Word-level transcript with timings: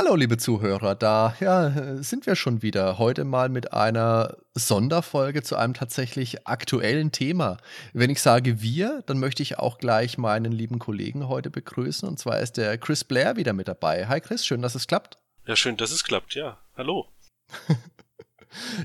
Hallo, 0.00 0.14
liebe 0.14 0.36
Zuhörer, 0.36 0.94
da 0.94 1.34
ja, 1.40 2.00
sind 2.00 2.26
wir 2.26 2.36
schon 2.36 2.62
wieder. 2.62 2.98
Heute 2.98 3.24
mal 3.24 3.48
mit 3.48 3.72
einer 3.72 4.36
Sonderfolge 4.54 5.42
zu 5.42 5.56
einem 5.56 5.74
tatsächlich 5.74 6.46
aktuellen 6.46 7.10
Thema. 7.10 7.56
Wenn 7.94 8.08
ich 8.08 8.22
sage 8.22 8.62
wir, 8.62 9.02
dann 9.06 9.18
möchte 9.18 9.42
ich 9.42 9.58
auch 9.58 9.78
gleich 9.78 10.16
meinen 10.16 10.52
lieben 10.52 10.78
Kollegen 10.78 11.26
heute 11.26 11.50
begrüßen. 11.50 12.08
Und 12.08 12.20
zwar 12.20 12.38
ist 12.38 12.58
der 12.58 12.78
Chris 12.78 13.02
Blair 13.02 13.34
wieder 13.34 13.52
mit 13.52 13.66
dabei. 13.66 14.06
Hi 14.06 14.20
Chris, 14.20 14.46
schön, 14.46 14.62
dass 14.62 14.76
es 14.76 14.86
klappt. 14.86 15.18
Ja, 15.48 15.56
schön, 15.56 15.76
dass 15.76 15.90
es 15.90 16.04
klappt, 16.04 16.36
ja. 16.36 16.58
Hallo. 16.76 17.08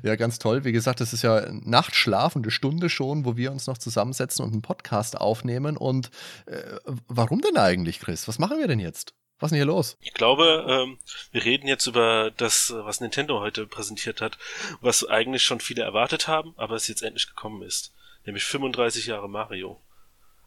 Ja, 0.04 0.18
ganz 0.18 0.40
toll. 0.40 0.66
Wie 0.66 0.74
gesagt, 0.74 1.00
es 1.00 1.14
ist 1.14 1.22
ja 1.22 1.50
nachtschlafende 1.50 2.52
Stunde 2.52 2.90
schon, 2.90 3.24
wo 3.24 3.38
wir 3.38 3.50
uns 3.50 3.66
noch 3.66 3.78
zusammensetzen 3.78 4.44
und 4.44 4.52
einen 4.52 4.62
Podcast 4.62 5.16
aufnehmen. 5.18 5.78
Und 5.78 6.12
äh, 6.48 6.60
warum 7.08 7.40
denn 7.40 7.56
eigentlich, 7.56 8.02
Chris? 8.02 8.28
Was 8.28 8.40
machen 8.40 8.60
wir 8.60 8.68
denn 8.68 8.82
jetzt? 8.82 9.14
Was 9.44 9.48
ist 9.52 9.56
denn 9.56 9.68
hier 9.68 9.74
los? 9.74 9.98
Ich 10.00 10.14
glaube, 10.14 10.66
ähm, 10.70 10.98
wir 11.34 11.44
reden 11.44 11.68
jetzt 11.68 11.86
über 11.86 12.32
das, 12.32 12.74
was 12.74 13.02
Nintendo 13.02 13.42
heute 13.42 13.68
präsentiert 13.68 14.22
hat, 14.22 14.38
was 14.80 15.06
eigentlich 15.06 15.44
schon 15.44 15.60
viele 15.60 15.84
erwartet 15.84 16.30
haben, 16.30 16.54
aber 16.56 16.78
es 16.78 16.88
jetzt 16.88 17.04
endlich 17.04 17.28
gekommen 17.28 17.62
ist. 17.62 17.92
Nämlich 18.26 18.46
35 18.46 19.08
Jahre 19.08 19.28
Mario. 19.28 19.82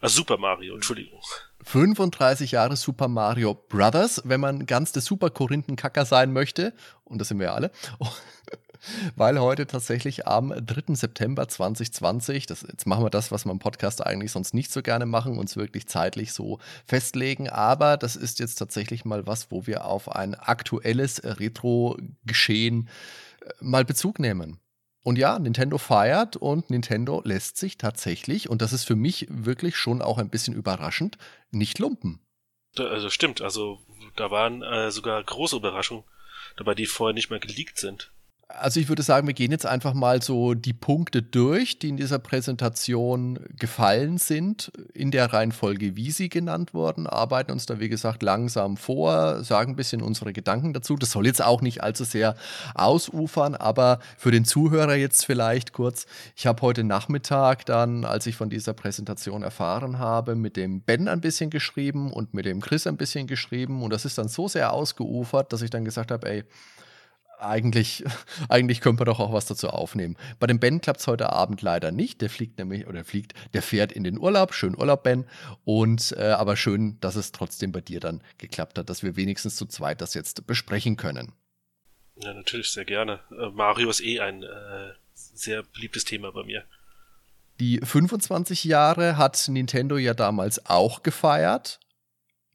Ah, 0.00 0.08
Super 0.08 0.38
Mario, 0.38 0.74
Entschuldigung. 0.74 1.20
35 1.64 2.52
Jahre 2.52 2.76
Super 2.76 3.08
Mario 3.08 3.52
Brothers, 3.52 4.22
wenn 4.24 4.40
man 4.40 4.64
ganz 4.64 4.92
der 4.92 5.02
Super 5.02 5.28
Korinthenkacker 5.28 6.06
sein 6.06 6.32
möchte. 6.32 6.72
Und 7.04 7.18
das 7.18 7.28
sind 7.28 7.38
wir 7.38 7.48
ja 7.48 7.54
alle. 7.54 7.72
Weil 9.16 9.40
heute 9.40 9.66
tatsächlich 9.66 10.26
am 10.26 10.54
3. 10.54 10.94
September 10.94 11.48
2020, 11.48 12.46
das, 12.46 12.62
jetzt 12.62 12.86
machen 12.86 13.04
wir 13.04 13.10
das, 13.10 13.30
was 13.30 13.44
wir 13.44 13.52
im 13.52 13.58
Podcast 13.58 14.04
eigentlich 14.04 14.32
sonst 14.32 14.54
nicht 14.54 14.72
so 14.72 14.82
gerne 14.82 15.06
machen, 15.06 15.38
uns 15.38 15.56
wirklich 15.56 15.86
zeitlich 15.86 16.32
so 16.32 16.58
festlegen, 16.86 17.48
aber 17.48 17.96
das 17.96 18.16
ist 18.16 18.38
jetzt 18.38 18.56
tatsächlich 18.56 19.04
mal 19.04 19.26
was, 19.26 19.50
wo 19.50 19.66
wir 19.66 19.84
auf 19.84 20.10
ein 20.10 20.34
aktuelles 20.34 21.22
Retro-Geschehen 21.24 22.88
äh, 23.40 23.50
mal 23.60 23.84
Bezug 23.84 24.18
nehmen. 24.18 24.58
Und 25.06 25.18
ja, 25.18 25.38
Nintendo 25.38 25.78
feiert 25.78 26.36
und 26.36 26.68
Nintendo 26.68 27.22
lässt 27.24 27.58
sich 27.58 27.78
tatsächlich, 27.78 28.50
und 28.50 28.60
das 28.60 28.72
ist 28.72 28.82
für 28.82 28.96
mich 28.96 29.28
wirklich 29.30 29.76
schon 29.76 30.02
auch 30.02 30.18
ein 30.18 30.30
bisschen 30.30 30.52
überraschend, 30.52 31.16
nicht 31.52 31.78
lumpen. 31.78 32.18
Also 32.76 33.08
stimmt, 33.08 33.40
also 33.40 33.78
da 34.16 34.32
waren 34.32 34.62
äh, 34.62 34.90
sogar 34.90 35.22
große 35.22 35.54
Überraschungen 35.54 36.02
dabei, 36.56 36.74
die 36.74 36.86
vorher 36.86 37.14
nicht 37.14 37.30
mehr 37.30 37.38
geleakt 37.38 37.78
sind. 37.78 38.10
Also 38.48 38.78
ich 38.78 38.88
würde 38.88 39.02
sagen, 39.02 39.26
wir 39.26 39.34
gehen 39.34 39.50
jetzt 39.50 39.66
einfach 39.66 39.92
mal 39.92 40.22
so 40.22 40.54
die 40.54 40.72
Punkte 40.72 41.20
durch, 41.20 41.80
die 41.80 41.88
in 41.88 41.96
dieser 41.96 42.20
Präsentation 42.20 43.40
gefallen 43.58 44.18
sind, 44.18 44.70
in 44.94 45.10
der 45.10 45.32
Reihenfolge, 45.32 45.96
wie 45.96 46.12
sie 46.12 46.28
genannt 46.28 46.72
wurden, 46.72 47.08
arbeiten 47.08 47.50
uns 47.50 47.66
da, 47.66 47.80
wie 47.80 47.88
gesagt, 47.88 48.22
langsam 48.22 48.76
vor, 48.76 49.42
sagen 49.42 49.72
ein 49.72 49.76
bisschen 49.76 50.00
unsere 50.00 50.32
Gedanken 50.32 50.72
dazu. 50.72 50.94
Das 50.94 51.10
soll 51.10 51.26
jetzt 51.26 51.42
auch 51.42 51.60
nicht 51.60 51.82
allzu 51.82 52.04
sehr 52.04 52.36
ausufern, 52.76 53.56
aber 53.56 53.98
für 54.16 54.30
den 54.30 54.44
Zuhörer 54.44 54.94
jetzt 54.94 55.26
vielleicht 55.26 55.72
kurz. 55.72 56.06
Ich 56.36 56.46
habe 56.46 56.62
heute 56.62 56.84
Nachmittag 56.84 57.66
dann, 57.66 58.04
als 58.04 58.28
ich 58.28 58.36
von 58.36 58.48
dieser 58.48 58.74
Präsentation 58.74 59.42
erfahren 59.42 59.98
habe, 59.98 60.36
mit 60.36 60.56
dem 60.56 60.82
Ben 60.82 61.08
ein 61.08 61.20
bisschen 61.20 61.50
geschrieben 61.50 62.12
und 62.12 62.32
mit 62.32 62.46
dem 62.46 62.60
Chris 62.60 62.86
ein 62.86 62.96
bisschen 62.96 63.26
geschrieben 63.26 63.82
und 63.82 63.92
das 63.92 64.04
ist 64.04 64.18
dann 64.18 64.28
so 64.28 64.46
sehr 64.46 64.72
ausgeufert, 64.72 65.52
dass 65.52 65.62
ich 65.62 65.70
dann 65.70 65.84
gesagt 65.84 66.12
habe, 66.12 66.30
ey, 66.30 66.44
eigentlich, 67.38 68.04
eigentlich 68.48 68.80
können 68.80 68.98
wir 68.98 69.04
doch 69.04 69.20
auch 69.20 69.32
was 69.32 69.46
dazu 69.46 69.68
aufnehmen. 69.68 70.16
Bei 70.38 70.46
dem 70.46 70.58
Ben 70.58 70.80
klappt 70.80 71.00
es 71.00 71.06
heute 71.06 71.32
Abend 71.32 71.62
leider 71.62 71.92
nicht. 71.92 72.20
Der 72.20 72.30
fliegt 72.30 72.58
nämlich, 72.58 72.86
oder 72.86 73.04
fliegt, 73.04 73.34
der 73.54 73.62
fährt 73.62 73.92
in 73.92 74.04
den 74.04 74.18
Urlaub. 74.18 74.54
Schön 74.54 74.76
Urlaub, 74.76 75.02
Ben. 75.02 75.26
Und 75.64 76.14
äh, 76.18 76.30
aber 76.30 76.56
schön, 76.56 76.98
dass 77.00 77.16
es 77.16 77.32
trotzdem 77.32 77.72
bei 77.72 77.80
dir 77.80 78.00
dann 78.00 78.22
geklappt 78.38 78.78
hat, 78.78 78.90
dass 78.90 79.02
wir 79.02 79.16
wenigstens 79.16 79.56
zu 79.56 79.66
zweit 79.66 80.00
das 80.00 80.14
jetzt 80.14 80.46
besprechen 80.46 80.96
können. 80.96 81.32
Ja, 82.16 82.32
natürlich, 82.32 82.70
sehr 82.70 82.84
gerne. 82.84 83.20
Äh, 83.30 83.50
Mario 83.50 83.90
ist 83.90 84.00
eh 84.00 84.20
ein 84.20 84.42
äh, 84.42 84.92
sehr 85.14 85.62
beliebtes 85.62 86.04
Thema 86.04 86.32
bei 86.32 86.44
mir. 86.44 86.64
Die 87.60 87.80
25 87.82 88.64
Jahre 88.64 89.16
hat 89.16 89.48
Nintendo 89.48 89.96
ja 89.96 90.12
damals 90.12 90.66
auch 90.66 91.02
gefeiert 91.02 91.80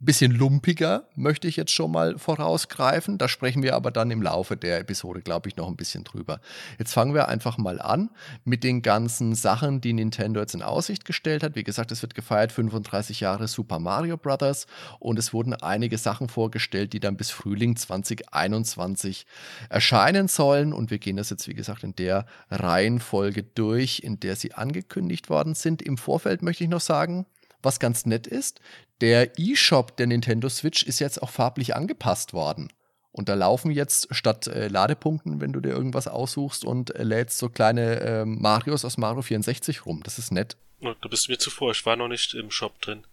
bisschen 0.06 0.32
lumpiger, 0.32 1.08
möchte 1.16 1.48
ich 1.48 1.56
jetzt 1.56 1.72
schon 1.72 1.92
mal 1.92 2.18
vorausgreifen. 2.18 3.18
Da 3.18 3.28
sprechen 3.28 3.62
wir 3.62 3.76
aber 3.76 3.92
dann 3.92 4.10
im 4.10 4.22
Laufe 4.22 4.58
der 4.58 4.80
Episode, 4.80 5.22
glaube 5.22 5.48
ich, 5.48 5.58
noch 5.58 5.68
ein 5.68 5.76
bisschen 5.76 6.04
drüber. 6.04 6.40
Jetzt 6.80 6.94
fangen 6.94 7.14
wir 7.14 7.28
einfach 7.28 7.58
mal 7.58 7.80
an 7.80 8.10
mit 8.44 8.64
den 8.64 8.82
ganzen 8.82 9.36
Sachen, 9.36 9.80
die 9.80 9.94
Nintendo 9.94 10.40
jetzt 10.40 10.56
in 10.56 10.64
Aussicht 10.64 11.06
gestellt 11.06 11.44
hat. 11.44 11.56
Wie 11.56 11.64
gesagt, 11.64 11.92
es 11.92 12.02
wird 12.02 12.16
gefeiert 12.16 12.52
35 12.52 13.20
Jahre 13.20 13.48
Super 13.48 13.80
Mario 13.80 14.18
Bros. 14.18 14.66
und 15.00 15.20
es 15.20 15.34
wurden 15.34 15.54
einige 15.54 15.98
Sachen 16.00 16.30
vorgestellt, 16.30 16.94
die 16.94 17.00
dann 17.00 17.16
bis 17.16 17.30
Frühling 17.30 17.76
2021 17.76 19.28
erscheinen 19.70 20.28
sollen. 20.28 20.74
Und 20.74 20.90
wir 20.90 20.98
gehen 20.98 21.18
das 21.18 21.30
jetzt, 21.30 21.48
wie 21.48 21.54
gesagt, 21.54 21.84
in 21.84 21.96
der 21.96 22.26
Reihenfolge 22.50 23.44
durch, 23.44 24.00
in 24.00 24.20
der 24.20 24.36
sie 24.36 24.54
angekündigt 24.54 25.30
worden 25.30 25.54
sind. 25.54 25.82
Im 25.84 25.98
Vorfeld 25.98 26.42
möchte 26.42 26.64
ich 26.64 26.70
noch 26.70 26.82
sagen, 26.82 27.28
was 27.64 27.80
ganz 27.80 28.06
nett 28.06 28.28
ist, 28.28 28.62
der 29.02 29.40
eShop 29.40 29.98
der 29.98 30.08
Nintendo 30.08 30.50
Switch 30.50 30.84
ist 30.84 31.00
jetzt 31.00 31.22
auch 31.22 31.30
farblich 31.30 31.76
angepasst 31.76 32.34
worden. 32.34 32.72
Und 33.12 33.28
da 33.28 33.34
laufen 33.34 33.72
jetzt 33.72 34.08
statt 34.16 34.48
äh, 34.48 34.68
Ladepunkten, 34.70 35.42
wenn 35.42 35.52
du 35.52 35.60
dir 35.60 35.72
irgendwas 35.72 36.08
aussuchst 36.08 36.64
und 36.64 36.96
äh, 36.96 37.04
lädst 37.04 37.38
so 37.38 37.50
kleine 37.50 38.00
äh, 38.00 38.26
Marios 38.26 38.86
aus 38.86 38.98
Mario 38.98 39.22
64 39.22 39.86
rum. 39.86 40.02
Das 40.04 40.18
ist 40.18 40.32
nett. 40.32 40.56
Ja, 40.80 40.96
du 41.02 41.10
bist 41.10 41.28
mir 41.28 41.38
zuvor, 41.38 41.72
ich 41.72 41.86
war 41.86 41.96
noch 41.96 42.08
nicht 42.08 42.34
im 42.34 42.52
Shop 42.52 42.80
drin. 42.82 43.04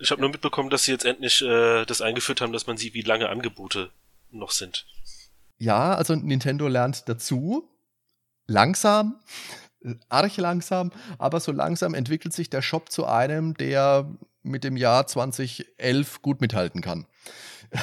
Ich 0.00 0.10
habe 0.10 0.20
nur 0.20 0.30
mitbekommen, 0.30 0.68
dass 0.68 0.84
sie 0.84 0.92
jetzt 0.92 1.04
endlich 1.04 1.40
äh, 1.42 1.86
das 1.86 2.02
eingeführt 2.02 2.40
haben, 2.40 2.52
dass 2.52 2.66
man 2.66 2.76
sieht, 2.76 2.94
wie 2.94 3.02
lange 3.02 3.30
Angebote 3.30 3.90
noch 4.30 4.50
sind. 4.50 4.86
Ja, 5.56 5.94
also 5.94 6.14
Nintendo 6.14 6.68
lernt 6.68 7.08
dazu. 7.08 7.68
Langsam, 8.46 9.18
arg 10.08 10.36
langsam, 10.36 10.90
aber 11.18 11.40
so 11.40 11.52
langsam 11.52 11.94
entwickelt 11.94 12.32
sich 12.32 12.50
der 12.50 12.62
Shop 12.62 12.90
zu 12.90 13.06
einem, 13.06 13.54
der 13.54 14.08
mit 14.42 14.64
dem 14.64 14.76
Jahr 14.76 15.06
2011 15.06 16.22
gut 16.22 16.40
mithalten 16.40 16.80
kann. 16.80 17.06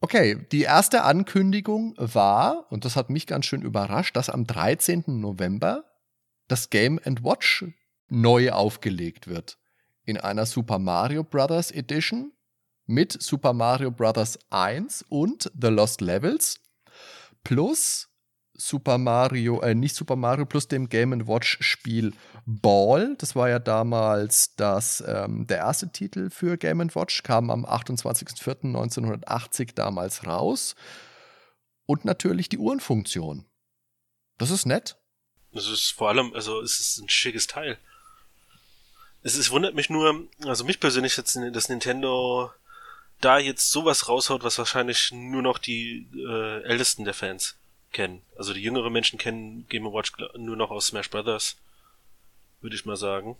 okay, 0.00 0.46
die 0.52 0.62
erste 0.62 1.02
Ankündigung 1.02 1.94
war, 1.96 2.66
und 2.70 2.84
das 2.84 2.96
hat 2.96 3.10
mich 3.10 3.26
ganz 3.26 3.46
schön 3.46 3.62
überrascht, 3.62 4.16
dass 4.16 4.30
am 4.30 4.46
13. 4.46 5.04
November 5.06 5.84
das 6.48 6.70
Game 6.70 7.00
Watch 7.04 7.64
neu 8.08 8.52
aufgelegt 8.52 9.26
wird. 9.28 9.58
In 10.04 10.18
einer 10.18 10.44
Super 10.44 10.78
Mario 10.78 11.24
Bros. 11.24 11.70
Edition 11.70 12.32
mit 12.86 13.20
Super 13.22 13.54
Mario 13.54 13.90
Bros. 13.90 14.38
1 14.50 15.06
und 15.08 15.50
The 15.58 15.68
Lost 15.68 16.02
Levels 16.02 16.60
plus 17.42 18.08
Super 18.56 18.98
Mario, 18.98 19.60
äh, 19.62 19.74
nicht 19.74 19.96
Super 19.96 20.14
Mario 20.16 20.44
plus 20.46 20.68
dem 20.68 20.88
Game 20.88 21.26
Watch 21.26 21.58
Spiel 21.60 22.12
Ball. 22.46 23.16
Das 23.18 23.34
war 23.34 23.48
ja 23.48 23.58
damals 23.58 24.54
das, 24.54 25.02
ähm, 25.06 25.48
der 25.48 25.58
erste 25.58 25.90
Titel 25.90 26.30
für 26.30 26.56
Game 26.56 26.78
Watch, 26.94 27.24
kam 27.24 27.50
am 27.50 27.66
28.04.1980 27.66 29.74
damals 29.74 30.24
raus. 30.26 30.76
Und 31.86 32.04
natürlich 32.04 32.48
die 32.48 32.58
Uhrenfunktion. 32.58 33.44
Das 34.38 34.50
ist 34.50 34.66
nett. 34.66 34.96
Das 35.52 35.66
ist 35.66 35.90
vor 35.90 36.08
allem, 36.08 36.32
also 36.34 36.60
es 36.60 36.80
ist 36.80 36.98
ein 36.98 37.08
schickes 37.08 37.46
Teil. 37.46 37.78
Es 39.22 39.36
ist, 39.36 39.50
wundert 39.50 39.74
mich 39.74 39.90
nur, 39.90 40.28
also 40.44 40.64
mich 40.64 40.80
persönlich 40.80 41.16
jetzt, 41.16 41.38
dass 41.52 41.68
Nintendo 41.68 42.50
da 43.20 43.38
jetzt 43.38 43.70
sowas 43.70 44.08
raushaut, 44.08 44.42
was 44.44 44.58
wahrscheinlich 44.58 45.12
nur 45.12 45.42
noch 45.42 45.58
die 45.58 46.08
äh, 46.14 46.62
Ältesten 46.62 47.04
der 47.04 47.14
Fans 47.14 47.56
kennen. 47.94 48.20
Also 48.36 48.52
die 48.52 48.60
jüngeren 48.60 48.92
Menschen 48.92 49.18
kennen 49.18 49.66
Game 49.68 49.84
Watch 49.84 50.12
nur 50.36 50.56
noch 50.56 50.70
aus 50.70 50.88
Smash 50.88 51.08
Brothers, 51.08 51.56
würde 52.60 52.76
ich 52.76 52.84
mal 52.84 52.96
sagen. 52.96 53.36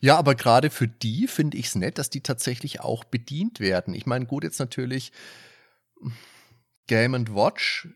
Ja, 0.00 0.16
aber 0.16 0.34
gerade 0.34 0.70
für 0.70 0.88
die 0.88 1.26
finde 1.26 1.58
ich 1.58 1.66
es 1.66 1.74
nett, 1.74 1.98
dass 1.98 2.08
die 2.10 2.22
tatsächlich 2.22 2.80
auch 2.80 3.04
bedient 3.04 3.60
werden. 3.60 3.94
Ich 3.94 4.06
meine, 4.06 4.26
gut, 4.26 4.44
jetzt 4.44 4.58
natürlich 4.58 5.12
Game 6.86 7.34
Watch 7.34 7.88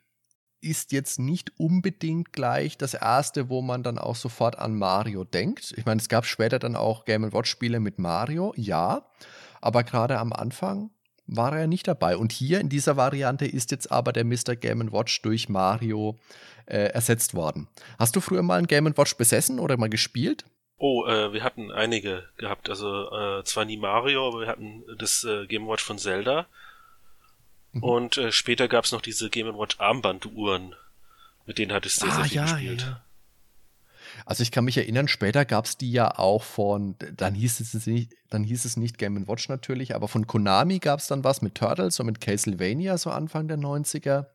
ist 0.62 0.92
jetzt 0.92 1.18
nicht 1.18 1.52
unbedingt 1.58 2.32
gleich 2.32 2.76
das 2.76 2.94
erste, 2.94 3.48
wo 3.48 3.62
man 3.62 3.82
dann 3.82 3.98
auch 3.98 4.16
sofort 4.16 4.58
an 4.58 4.76
Mario 4.76 5.24
denkt. 5.24 5.72
Ich 5.76 5.86
meine, 5.86 6.00
es 6.00 6.08
gab 6.08 6.26
später 6.26 6.58
dann 6.58 6.76
auch 6.76 7.04
Game 7.04 7.32
Watch 7.32 7.50
Spiele 7.50 7.80
mit 7.80 7.98
Mario, 7.98 8.52
ja, 8.56 9.06
aber 9.60 9.84
gerade 9.84 10.18
am 10.18 10.32
Anfang 10.32 10.90
war 11.30 11.56
er 11.56 11.66
nicht 11.66 11.86
dabei. 11.86 12.16
Und 12.16 12.32
hier 12.32 12.60
in 12.60 12.68
dieser 12.68 12.96
Variante 12.96 13.46
ist 13.46 13.70
jetzt 13.70 13.90
aber 13.90 14.12
der 14.12 14.24
Mr. 14.24 14.56
Game 14.56 14.92
Watch 14.92 15.22
durch 15.22 15.48
Mario 15.48 16.18
äh, 16.66 16.90
ersetzt 16.90 17.34
worden. 17.34 17.68
Hast 17.98 18.16
du 18.16 18.20
früher 18.20 18.42
mal 18.42 18.58
ein 18.58 18.66
Game 18.66 18.96
Watch 18.96 19.16
besessen 19.16 19.58
oder 19.58 19.76
mal 19.76 19.88
gespielt? 19.88 20.44
Oh, 20.78 21.06
äh, 21.06 21.32
wir 21.32 21.44
hatten 21.44 21.70
einige 21.70 22.24
gehabt. 22.36 22.68
Also 22.68 23.10
äh, 23.12 23.44
zwar 23.44 23.64
nie 23.64 23.76
Mario, 23.76 24.28
aber 24.28 24.40
wir 24.40 24.48
hatten 24.48 24.82
das 24.98 25.24
äh, 25.24 25.46
Game 25.46 25.66
Watch 25.66 25.84
von 25.84 25.98
Zelda. 25.98 26.46
Mhm. 27.72 27.82
Und 27.82 28.18
äh, 28.18 28.32
später 28.32 28.66
gab 28.66 28.84
es 28.84 28.92
noch 28.92 29.02
diese 29.02 29.30
Game 29.30 29.46
Watch 29.56 29.78
Armbanduhren. 29.78 30.74
Mit 31.46 31.58
denen 31.58 31.72
hatte 31.72 31.88
ich 31.88 31.94
sehr, 31.94 32.08
ah, 32.08 32.14
sehr 32.14 32.24
viel 32.24 32.36
ja, 32.36 32.42
gespielt. 32.44 32.82
Ja. 32.82 33.02
Also 34.30 34.44
ich 34.44 34.52
kann 34.52 34.64
mich 34.64 34.76
erinnern, 34.76 35.08
später 35.08 35.44
gab 35.44 35.64
es 35.64 35.76
die 35.76 35.90
ja 35.90 36.16
auch 36.16 36.44
von, 36.44 36.94
dann 37.16 37.34
hieß 37.34 37.58
es 37.58 37.84
nicht, 37.88 38.14
dann 38.28 38.44
hieß 38.44 38.64
es 38.64 38.76
nicht 38.76 38.96
Game 38.96 39.26
Watch 39.26 39.48
natürlich, 39.48 39.96
aber 39.96 40.06
von 40.06 40.28
Konami 40.28 40.78
gab 40.78 41.00
es 41.00 41.08
dann 41.08 41.24
was 41.24 41.42
mit 41.42 41.56
Turtles 41.56 41.98
und 41.98 42.06
mit 42.06 42.20
Castlevania, 42.20 42.96
so 42.96 43.10
Anfang 43.10 43.48
der 43.48 43.58
90er. 43.58 44.26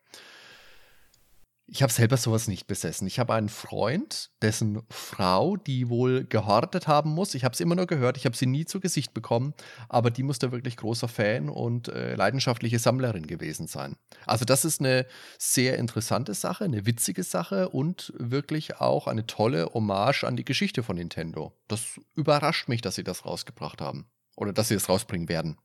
Ich 1.68 1.82
habe 1.82 1.92
selber 1.92 2.16
sowas 2.18 2.48
nicht 2.48 2.68
besessen. 2.68 3.08
Ich 3.08 3.18
habe 3.18 3.34
einen 3.34 3.50
Freund, 3.50 4.30
dessen 4.44 4.84
Frau, 4.92 5.58
die 5.58 5.90
wohl 5.90 6.24
gehortet 6.24 6.88
haben 6.88 7.10
muss. 7.10 7.34
Ich 7.34 7.44
habe 7.44 7.54
es 7.54 7.60
immer 7.60 7.76
nur 7.76 7.88
gehört, 7.88 8.18
ich 8.18 8.26
habe 8.26 8.38
sie 8.38 8.46
nie 8.46 8.66
zu 8.66 8.80
Gesicht 8.80 9.16
bekommen, 9.16 9.56
aber 9.90 10.12
die 10.12 10.22
muss 10.22 10.38
da 10.38 10.52
wirklich 10.52 10.78
großer 10.78 11.08
Fan 11.08 11.50
und 11.50 11.88
äh, 11.88 12.16
leidenschaftliche 12.16 12.78
Sammlerin 12.78 13.26
gewesen 13.26 13.66
sein. 13.66 13.96
Also 14.28 14.46
das 14.46 14.64
ist 14.64 14.80
eine 14.80 15.08
sehr 15.40 15.80
interessante 15.80 16.36
Sache, 16.36 16.66
eine 16.66 16.86
witzige 16.86 17.24
Sache 17.24 17.70
und 17.70 18.14
wirklich 18.18 18.80
auch 18.80 19.08
eine 19.08 19.26
tolle 19.26 19.74
Hommage 19.74 20.24
an 20.24 20.36
die 20.36 20.46
Geschichte 20.46 20.84
von 20.84 20.98
Nintendo. 20.98 21.52
Das 21.68 22.00
überrascht 22.14 22.68
mich, 22.68 22.82
dass 22.82 22.94
sie 22.94 23.04
das 23.04 23.26
rausgebracht 23.26 23.82
haben 23.82 24.06
oder 24.36 24.54
dass 24.54 24.68
sie 24.68 24.76
es 24.76 24.88
rausbringen 24.88 25.30
werden. 25.30 25.58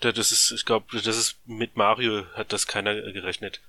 Das 0.00 0.32
ist, 0.32 0.50
ich 0.50 0.64
glaube, 0.64 0.86
das 1.00 1.16
ist 1.16 1.38
mit 1.46 1.76
Mario 1.76 2.26
hat 2.34 2.52
das 2.52 2.66
keiner 2.66 2.94
gerechnet. 3.12 3.62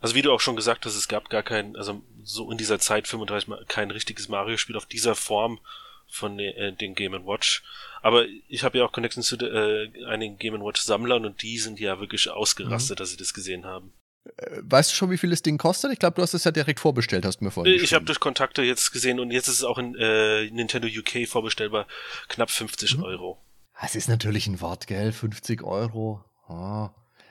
Also 0.00 0.14
wie 0.14 0.22
du 0.22 0.32
auch 0.32 0.40
schon 0.40 0.56
gesagt 0.56 0.86
hast, 0.86 0.94
es 0.94 1.08
gab 1.08 1.28
gar 1.28 1.42
kein, 1.42 1.76
also 1.76 2.02
so 2.22 2.50
in 2.50 2.58
dieser 2.58 2.78
Zeit 2.78 3.08
35 3.08 3.68
kein 3.68 3.90
richtiges 3.90 4.28
Mario-Spiel 4.28 4.76
auf 4.76 4.86
dieser 4.86 5.14
Form 5.14 5.58
von 6.08 6.38
äh, 6.38 6.72
den 6.72 6.94
Game 6.94 7.12
Watch. 7.26 7.62
Aber 8.02 8.26
ich 8.48 8.64
habe 8.64 8.78
ja 8.78 8.84
auch 8.84 8.92
Connections 8.92 9.26
zu 9.26 9.36
äh, 9.36 9.90
einigen 10.06 10.38
Game 10.38 10.60
Watch 10.60 10.82
Sammlern 10.82 11.26
und 11.26 11.42
die 11.42 11.58
sind 11.58 11.80
ja 11.80 12.00
wirklich 12.00 12.30
ausgerastet, 12.30 12.98
mhm. 12.98 13.02
dass 13.02 13.10
sie 13.10 13.16
das 13.16 13.34
gesehen 13.34 13.64
haben. 13.64 13.92
Äh, 14.36 14.60
weißt 14.62 14.90
du 14.90 14.94
schon, 14.94 15.10
wie 15.10 15.18
viel 15.18 15.30
das 15.30 15.42
Ding 15.42 15.58
kostet? 15.58 15.92
Ich 15.92 15.98
glaube, 15.98 16.16
du 16.16 16.22
hast 16.22 16.34
es 16.34 16.44
ja 16.44 16.50
direkt 16.50 16.80
vorbestellt, 16.80 17.24
hast 17.24 17.40
du 17.40 17.44
mir 17.44 17.50
vorhin 17.50 17.74
Ich 17.74 17.94
habe 17.94 18.04
durch 18.04 18.20
Kontakte 18.20 18.62
jetzt 18.62 18.92
gesehen 18.92 19.20
und 19.20 19.30
jetzt 19.30 19.48
ist 19.48 19.56
es 19.56 19.64
auch 19.64 19.78
in 19.78 19.94
äh, 19.96 20.50
Nintendo 20.50 20.88
UK 20.88 21.28
vorbestellbar. 21.28 21.86
Knapp 22.28 22.50
50 22.50 22.98
mhm. 22.98 23.04
Euro. 23.04 23.38
Das 23.80 23.94
ist 23.94 24.08
natürlich 24.08 24.46
ein 24.46 24.60
Wort, 24.60 24.86
gell? 24.86 25.12
50 25.12 25.62
Euro. 25.62 26.24
Oh. 26.48 26.88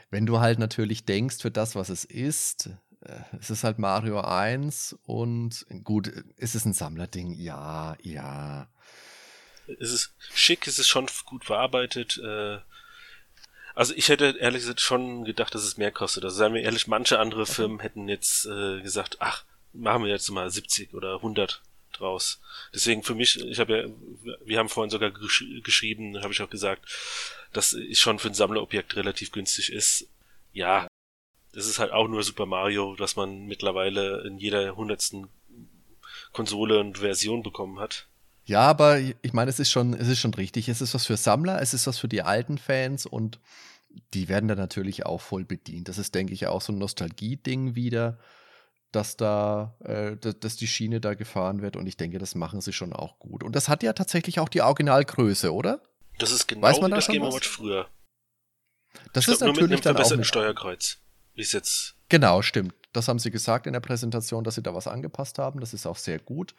Wenn 0.09 0.25
du 0.25 0.39
halt 0.39 0.59
natürlich 0.59 1.05
denkst, 1.05 1.37
für 1.41 1.51
das, 1.51 1.75
was 1.75 1.89
es 1.89 2.05
ist, 2.05 2.69
äh, 3.01 3.19
es 3.39 3.49
ist 3.49 3.63
halt 3.63 3.79
Mario 3.79 4.21
1 4.21 4.97
und 5.03 5.65
gut, 5.83 6.07
ist 6.37 6.55
es 6.55 6.65
ein 6.65 6.73
Sammlerding? 6.73 7.33
Ja, 7.33 7.97
ja. 8.01 8.67
Es 9.79 9.91
ist 9.91 10.13
schick, 10.33 10.65
es 10.67 10.79
ist 10.79 10.87
schon 10.87 11.07
gut 11.25 11.45
verarbeitet. 11.45 12.17
Äh, 12.23 12.59
also 13.75 13.93
ich 13.95 14.09
hätte 14.09 14.37
ehrlich 14.39 14.61
gesagt 14.61 14.81
schon 14.81 15.23
gedacht, 15.25 15.53
dass 15.53 15.63
es 15.63 15.77
mehr 15.77 15.91
kostet. 15.91 16.23
Also 16.23 16.37
seien 16.37 16.53
wir 16.53 16.61
ehrlich, 16.61 16.87
manche 16.87 17.19
andere 17.19 17.45
Firmen 17.45 17.79
hätten 17.79 18.07
jetzt 18.07 18.45
äh, 18.45 18.81
gesagt, 18.81 19.17
ach, 19.19 19.43
machen 19.73 20.03
wir 20.03 20.09
jetzt 20.09 20.29
mal 20.31 20.49
70 20.49 20.93
oder 20.93 21.15
100 21.15 21.61
draus. 21.97 22.41
Deswegen 22.73 23.03
für 23.03 23.15
mich, 23.15 23.39
ich 23.43 23.59
habe 23.59 23.77
ja, 23.77 24.35
wir 24.45 24.59
haben 24.59 24.69
vorhin 24.69 24.89
sogar 24.89 25.11
gesch 25.11 25.45
geschrieben, 25.63 26.21
habe 26.21 26.33
ich 26.33 26.41
auch 26.41 26.49
gesagt, 26.49 26.85
dass 27.53 27.73
es 27.73 27.99
schon 27.99 28.19
für 28.19 28.29
ein 28.29 28.33
Sammlerobjekt 28.33 28.95
relativ 28.95 29.31
günstig 29.31 29.71
ist. 29.71 30.07
Ja, 30.51 30.87
das 31.53 31.67
ist 31.67 31.79
halt 31.79 31.91
auch 31.91 32.07
nur 32.07 32.23
Super 32.23 32.45
Mario, 32.45 32.95
was 32.99 33.15
man 33.15 33.45
mittlerweile 33.45 34.23
in 34.27 34.37
jeder 34.37 34.75
hundertsten 34.75 35.27
Konsole 36.31 36.79
und 36.79 36.99
Version 36.99 37.43
bekommen 37.43 37.79
hat. 37.79 38.07
Ja, 38.45 38.61
aber 38.61 38.99
ich 38.99 39.33
meine, 39.33 39.49
es 39.49 39.59
ist 39.59 39.71
schon, 39.71 39.93
es 39.93 40.07
ist 40.07 40.19
schon 40.19 40.33
richtig. 40.33 40.69
Es 40.69 40.81
ist 40.81 40.93
was 40.93 41.05
für 41.05 41.17
Sammler, 41.17 41.61
es 41.61 41.73
ist 41.73 41.87
was 41.87 41.99
für 41.99 42.07
die 42.07 42.21
alten 42.21 42.57
Fans 42.57 43.05
und 43.05 43.39
die 44.13 44.29
werden 44.29 44.47
da 44.47 44.55
natürlich 44.55 45.05
auch 45.05 45.19
voll 45.19 45.43
bedient. 45.43 45.89
Das 45.89 45.97
ist, 45.97 46.15
denke 46.15 46.33
ich, 46.33 46.47
auch 46.47 46.61
so 46.61 46.71
ein 46.71 46.77
Nostalgie-Ding 46.77 47.75
wieder 47.75 48.17
dass 48.91 49.17
da, 49.17 49.75
äh, 49.79 50.15
dass 50.17 50.55
die 50.55 50.67
Schiene 50.67 51.01
da 51.01 51.13
gefahren 51.13 51.61
wird 51.61 51.75
und 51.75 51.87
ich 51.87 51.97
denke, 51.97 52.19
das 52.19 52.35
machen 52.35 52.61
sie 52.61 52.73
schon 52.73 52.93
auch 52.93 53.19
gut. 53.19 53.43
Und 53.43 53.55
das 53.55 53.69
hat 53.69 53.83
ja 53.83 53.93
tatsächlich 53.93 54.39
auch 54.39 54.49
die 54.49 54.61
Originalgröße, 54.61 55.53
oder? 55.53 55.81
Das 56.19 56.31
ist 56.31 56.47
genau 56.47 56.63
Weiß 56.63 56.81
man 56.81 56.91
wie 56.91 56.95
das 56.95 57.07
Game 57.07 57.23
Watch 57.23 57.47
früher. 57.47 57.87
Das 59.13 59.25
ich 59.25 59.33
ist 59.33 59.39
glaub, 59.39 59.49
natürlich 59.49 59.69
nur 59.69 59.77
mit 59.77 59.87
einem 59.87 59.97
dann 59.97 60.19
auch 60.19 60.23
Steuerkreuz. 60.23 60.97
Wie 61.35 61.41
es 61.41 61.51
jetzt. 61.51 61.95
Genau, 62.09 62.41
stimmt. 62.41 62.73
Das 62.93 63.07
haben 63.07 63.19
sie 63.19 63.29
gesagt 63.29 63.67
in 63.67 63.73
der 63.73 63.79
Präsentation, 63.79 64.43
dass 64.43 64.55
sie 64.55 64.63
da 64.63 64.73
was 64.73 64.87
angepasst 64.87 65.37
haben. 65.37 65.59
Das 65.59 65.73
ist 65.73 65.85
auch 65.85 65.97
sehr 65.97 66.19
gut. 66.19 66.55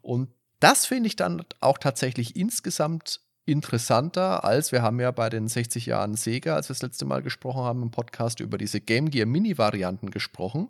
Und 0.00 0.30
das 0.60 0.86
finde 0.86 1.08
ich 1.08 1.16
dann 1.16 1.44
auch 1.60 1.76
tatsächlich 1.76 2.36
insgesamt 2.36 3.20
interessanter, 3.44 4.44
als 4.44 4.72
wir 4.72 4.82
haben 4.82 5.00
ja 5.00 5.10
bei 5.10 5.28
den 5.28 5.48
60 5.48 5.86
Jahren 5.86 6.14
Sega, 6.14 6.56
als 6.56 6.68
wir 6.68 6.74
das 6.74 6.82
letzte 6.82 7.04
Mal 7.04 7.22
gesprochen 7.22 7.62
haben 7.62 7.82
im 7.82 7.90
Podcast 7.90 8.40
über 8.40 8.58
diese 8.58 8.80
Game 8.80 9.10
Gear 9.10 9.26
Mini 9.26 9.58
Varianten 9.58 10.10
gesprochen. 10.10 10.68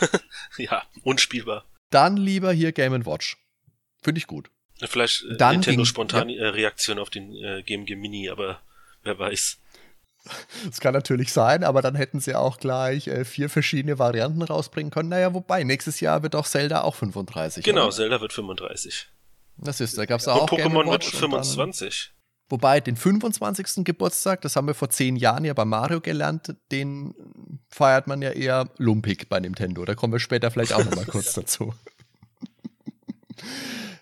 ja, 0.58 0.82
unspielbar. 1.02 1.64
Dann 1.90 2.16
lieber 2.16 2.52
hier 2.52 2.72
Game 2.72 3.06
Watch. 3.06 3.38
Finde 4.02 4.18
ich 4.18 4.26
gut. 4.26 4.50
Vielleicht 4.84 5.24
äh, 5.24 5.36
Dann 5.36 5.56
Nintendo 5.56 5.78
ging, 5.78 5.86
spontan 5.86 6.28
ja. 6.28 6.50
Reaktion 6.50 6.98
auf 6.98 7.10
den 7.10 7.34
äh, 7.34 7.62
Game 7.62 7.86
Gear 7.86 7.98
Mini, 7.98 8.28
aber 8.28 8.60
wer 9.02 9.18
weiß. 9.18 9.58
Das 10.64 10.80
kann 10.80 10.92
natürlich 10.92 11.32
sein, 11.32 11.64
aber 11.64 11.82
dann 11.82 11.94
hätten 11.94 12.20
sie 12.20 12.34
auch 12.34 12.58
gleich 12.58 13.06
äh, 13.06 13.24
vier 13.24 13.48
verschiedene 13.48 13.98
Varianten 13.98 14.42
rausbringen 14.42 14.90
können. 14.90 15.08
Naja, 15.08 15.34
wobei, 15.34 15.62
nächstes 15.62 16.00
Jahr 16.00 16.22
wird 16.22 16.34
auch 16.34 16.46
Zelda 16.46 16.82
auch 16.82 16.94
35. 16.96 17.64
Genau, 17.64 17.84
oder? 17.84 17.92
Zelda 17.92 18.20
wird 18.20 18.32
35. 18.32 19.08
Das 19.58 19.80
ist, 19.80 19.96
da 19.96 20.04
gab 20.04 20.20
es 20.20 20.28
auch. 20.28 20.48
Pokémon 20.48 20.90
wird 20.90 21.04
25. 21.04 22.12
Dann, 22.12 22.50
wobei 22.50 22.80
den 22.80 22.96
25. 22.96 23.84
Geburtstag, 23.84 24.42
das 24.42 24.56
haben 24.56 24.66
wir 24.66 24.74
vor 24.74 24.90
zehn 24.90 25.16
Jahren 25.16 25.44
ja 25.44 25.54
bei 25.54 25.64
Mario 25.64 26.00
gelernt, 26.00 26.54
den 26.70 27.14
feiert 27.70 28.06
man 28.06 28.22
ja 28.22 28.30
eher 28.30 28.70
lumpig 28.78 29.28
bei 29.28 29.40
Nintendo. 29.40 29.84
Da 29.84 29.94
kommen 29.94 30.12
wir 30.12 30.20
später 30.20 30.50
vielleicht 30.50 30.72
auch 30.72 30.84
nochmal 30.84 31.04
kurz 31.10 31.32
dazu. 31.32 31.74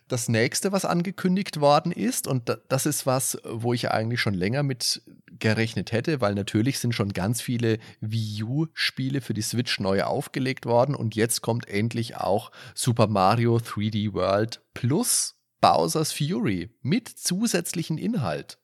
Das 0.09 0.29
nächste, 0.29 0.71
was 0.71 0.85
angekündigt 0.85 1.61
worden 1.61 1.91
ist, 1.91 2.27
und 2.27 2.59
das 2.69 2.87
ist 2.87 3.07
was, 3.07 3.39
wo 3.45 3.73
ich 3.73 3.91
eigentlich 3.91 4.21
schon 4.21 4.35
länger 4.35 4.63
mit 4.63 5.03
gerechnet 5.39 5.93
hätte, 5.93 6.21
weil 6.21 6.35
natürlich 6.35 6.79
sind 6.79 6.95
schon 6.95 7.13
ganz 7.13 7.41
viele 7.41 7.79
Wii 8.01 8.45
U-Spiele 8.45 9.21
für 9.21 9.35
die 9.35 9.43
Switch 9.43 9.81
neu 9.81 10.03
aufgelegt 10.03 10.67
worden 10.67 10.95
und 10.95 11.17
jetzt 11.17 11.41
kommt 11.41 11.69
endlich 11.69 12.17
auch 12.17 12.53
Super 12.75 13.09
Mario 13.09 13.57
3D 13.57 14.13
World 14.13 14.63
Plus 14.75 15.37
Bowser's 15.65 16.13
Fury 16.13 16.69
mit 16.83 17.09
zusätzlichen 17.09 17.97
Inhalt. 17.97 18.59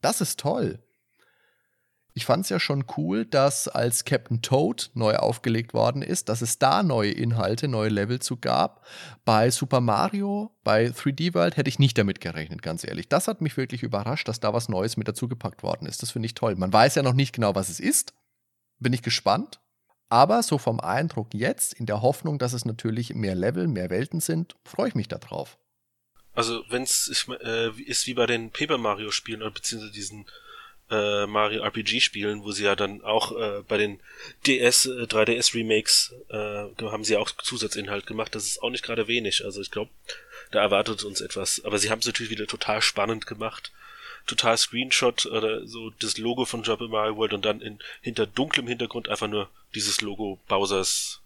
Das 0.00 0.22
ist 0.22 0.40
toll. 0.40 0.82
Ich 2.14 2.24
fand 2.24 2.44
es 2.44 2.48
ja 2.48 2.58
schon 2.58 2.86
cool, 2.96 3.26
dass 3.26 3.68
als 3.68 4.06
Captain 4.06 4.40
Toad 4.40 4.90
neu 4.94 5.16
aufgelegt 5.16 5.74
worden 5.74 6.00
ist, 6.00 6.30
dass 6.30 6.40
es 6.40 6.58
da 6.58 6.82
neue 6.82 7.10
Inhalte, 7.10 7.68
neue 7.68 7.90
Level 7.90 8.20
zu 8.20 8.38
gab. 8.38 8.86
Bei 9.26 9.50
Super 9.50 9.82
Mario, 9.82 10.50
bei 10.64 10.86
3D 10.86 11.34
World 11.34 11.58
hätte 11.58 11.68
ich 11.68 11.78
nicht 11.78 11.98
damit 11.98 12.22
gerechnet, 12.22 12.62
ganz 12.62 12.84
ehrlich. 12.84 13.10
Das 13.10 13.28
hat 13.28 13.42
mich 13.42 13.58
wirklich 13.58 13.82
überrascht, 13.82 14.26
dass 14.26 14.40
da 14.40 14.54
was 14.54 14.70
Neues 14.70 14.96
mit 14.96 15.08
dazugepackt 15.08 15.62
worden 15.62 15.86
ist. 15.86 16.00
Das 16.00 16.12
finde 16.12 16.24
ich 16.24 16.34
toll. 16.34 16.56
Man 16.56 16.72
weiß 16.72 16.94
ja 16.94 17.02
noch 17.02 17.12
nicht 17.12 17.34
genau, 17.34 17.54
was 17.54 17.68
es 17.68 17.80
ist. 17.80 18.14
Bin 18.78 18.94
ich 18.94 19.02
gespannt. 19.02 19.60
Aber 20.08 20.42
so 20.42 20.56
vom 20.56 20.80
Eindruck 20.80 21.34
jetzt, 21.34 21.74
in 21.74 21.84
der 21.84 22.00
Hoffnung, 22.00 22.38
dass 22.38 22.54
es 22.54 22.64
natürlich 22.64 23.14
mehr 23.14 23.34
Level, 23.34 23.68
mehr 23.68 23.90
Welten 23.90 24.20
sind, 24.20 24.56
freue 24.64 24.88
ich 24.88 24.94
mich 24.94 25.08
darauf. 25.08 25.58
Also 26.36 26.64
wenn 26.68 26.82
es 26.82 27.26
äh, 27.42 27.70
ist 27.82 28.06
wie 28.06 28.14
bei 28.14 28.26
den 28.26 28.50
Paper 28.50 28.78
Mario 28.78 29.10
Spielen 29.10 29.42
oder 29.42 29.50
beziehungsweise 29.50 29.92
diesen 29.92 30.26
äh, 30.90 31.26
Mario 31.26 31.62
RPG 31.62 32.00
Spielen, 32.00 32.44
wo 32.44 32.52
sie 32.52 32.64
ja 32.64 32.76
dann 32.76 33.02
auch 33.02 33.32
äh, 33.32 33.62
bei 33.66 33.78
den 33.78 34.00
DS 34.46 34.86
äh, 34.86 35.04
3DS 35.04 35.54
Remakes 35.54 36.14
äh, 36.28 36.66
haben 36.84 37.04
sie 37.04 37.16
auch 37.16 37.30
Zusatzinhalt 37.30 38.06
gemacht. 38.06 38.34
Das 38.34 38.46
ist 38.46 38.62
auch 38.62 38.70
nicht 38.70 38.84
gerade 38.84 39.08
wenig. 39.08 39.44
Also 39.44 39.62
ich 39.62 39.70
glaube, 39.70 39.90
da 40.50 40.60
erwartet 40.60 41.04
uns 41.04 41.22
etwas. 41.22 41.64
Aber 41.64 41.78
sie 41.78 41.90
haben 41.90 42.00
es 42.00 42.06
natürlich 42.06 42.30
wieder 42.30 42.46
total 42.46 42.82
spannend 42.82 43.26
gemacht. 43.26 43.72
Total 44.26 44.58
Screenshot 44.58 45.24
oder 45.26 45.66
so 45.66 45.90
das 46.00 46.18
Logo 46.18 46.44
von 46.44 46.64
Super 46.64 46.88
Mario 46.88 47.16
World 47.16 47.32
und 47.32 47.44
dann 47.44 47.60
in 47.60 47.78
hinter 48.02 48.26
dunklem 48.26 48.66
Hintergrund 48.66 49.08
einfach 49.08 49.28
nur 49.28 49.48
dieses 49.74 50.02
Logo 50.02 50.38
Bowser's 50.48 51.20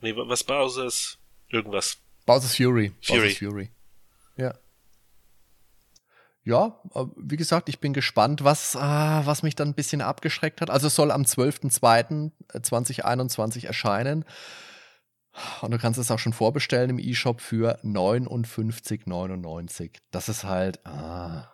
nee, 0.00 0.14
was 0.16 0.44
Bowser's 0.44 1.18
irgendwas. 1.50 1.98
Bowser's 2.26 2.56
Fury. 2.56 2.92
Fury. 3.02 3.18
Bowser's 3.18 3.38
Fury. 3.38 3.68
Ja. 4.36 4.54
Ja, 6.44 6.80
äh, 6.94 7.04
wie 7.16 7.36
gesagt, 7.36 7.68
ich 7.68 7.78
bin 7.78 7.92
gespannt, 7.92 8.42
was, 8.42 8.74
ah, 8.76 9.22
was 9.24 9.44
mich 9.44 9.54
dann 9.54 9.68
ein 9.68 9.74
bisschen 9.74 10.00
abgeschreckt 10.00 10.60
hat. 10.60 10.70
Also 10.70 10.88
es 10.88 10.96
soll 10.96 11.12
am 11.12 11.22
12.02.2021 11.22 13.66
erscheinen. 13.66 14.24
Und 15.62 15.70
du 15.70 15.78
kannst 15.78 15.98
es 15.98 16.10
auch 16.10 16.18
schon 16.18 16.32
vorbestellen 16.32 16.90
im 16.90 16.98
E-Shop 16.98 17.40
für 17.40 17.78
59,99. 17.84 19.92
Das 20.10 20.28
ist 20.28 20.42
halt, 20.44 20.84
ah. 20.86 21.48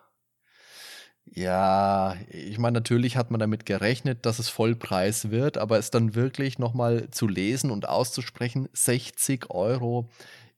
Ja, 1.31 2.15
ich 2.29 2.57
meine, 2.57 2.73
natürlich 2.73 3.15
hat 3.15 3.29
man 3.29 3.39
damit 3.39 3.67
gerechnet, 3.67 4.25
dass 4.25 4.39
es 4.39 4.49
Vollpreis 4.49 5.29
wird, 5.29 5.59
aber 5.59 5.77
es 5.77 5.91
dann 5.91 6.15
wirklich 6.15 6.57
nochmal 6.57 7.11
zu 7.11 7.27
lesen 7.27 7.69
und 7.69 7.87
auszusprechen, 7.87 8.67
60 8.73 9.51
Euro 9.51 10.09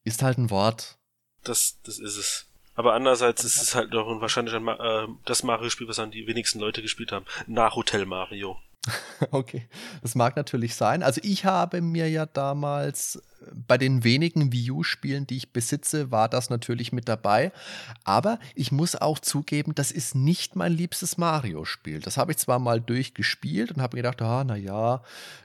ist 0.05 0.23
halt 0.23 0.37
ein 0.37 0.49
Wort 0.49 0.97
Das, 1.43 1.77
das 1.83 1.99
ist 1.99 2.17
es. 2.17 2.45
Aber 2.75 2.93
andererseits 2.93 3.43
ist 3.43 3.61
es 3.61 3.75
halt 3.75 3.93
doch 3.93 4.07
wahrscheinlich 4.21 4.55
ein, 4.55 4.67
äh, 4.67 5.07
das 5.25 5.43
Mario-Spiel, 5.43 5.87
was 5.87 5.99
an 5.99 6.11
die 6.11 6.27
wenigsten 6.27 6.59
Leute 6.59 6.81
gespielt 6.81 7.11
haben. 7.11 7.25
Nach 7.47 7.75
Hotel 7.75 8.05
Mario. 8.05 8.57
Okay, 9.29 9.67
das 10.01 10.15
mag 10.15 10.35
natürlich 10.35 10.73
sein. 10.73 11.03
Also 11.03 11.21
ich 11.23 11.45
habe 11.45 11.81
mir 11.81 12.09
ja 12.09 12.25
damals 12.25 13.17
äh, 13.17 13.51
bei 13.67 13.77
den 13.77 14.03
wenigen 14.03 14.51
Wii 14.51 14.71
U-Spielen, 14.71 15.27
die 15.27 15.37
ich 15.37 15.53
besitze, 15.53 16.09
war 16.09 16.27
das 16.27 16.49
natürlich 16.49 16.91
mit 16.91 17.07
dabei. 17.07 17.51
Aber 18.03 18.39
ich 18.55 18.71
muss 18.71 18.95
auch 18.95 19.19
zugeben, 19.19 19.75
das 19.75 19.91
ist 19.91 20.15
nicht 20.15 20.55
mein 20.55 20.71
liebstes 20.73 21.17
Mario-Spiel. 21.17 21.99
Das 21.99 22.17
habe 22.17 22.31
ich 22.31 22.39
zwar 22.39 22.57
mal 22.57 22.81
durchgespielt 22.81 23.71
und 23.71 23.81
habe 23.81 23.97
gedacht, 23.97 24.21
ah, 24.23 24.43
naja, 24.43 25.03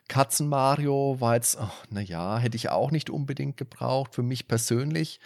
Katzen-Mario 0.08 1.20
war 1.20 1.34
jetzt, 1.34 1.58
oh, 1.60 1.70
naja, 1.90 2.38
hätte 2.38 2.56
ich 2.56 2.70
auch 2.70 2.90
nicht 2.90 3.10
unbedingt 3.10 3.58
gebraucht. 3.58 4.14
Für 4.14 4.22
mich 4.22 4.48
persönlich 4.48 5.20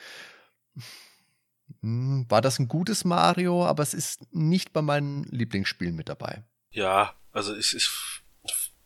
war 1.82 2.40
das 2.40 2.58
ein 2.58 2.68
gutes 2.68 3.04
Mario, 3.04 3.64
aber 3.64 3.82
es 3.82 3.94
ist 3.94 4.34
nicht 4.34 4.72
bei 4.72 4.82
meinen 4.82 5.24
Lieblingsspielen 5.24 5.94
mit 5.94 6.08
dabei. 6.08 6.44
Ja, 6.72 7.14
also 7.32 7.54
ich, 7.56 7.74
ich 7.74 7.88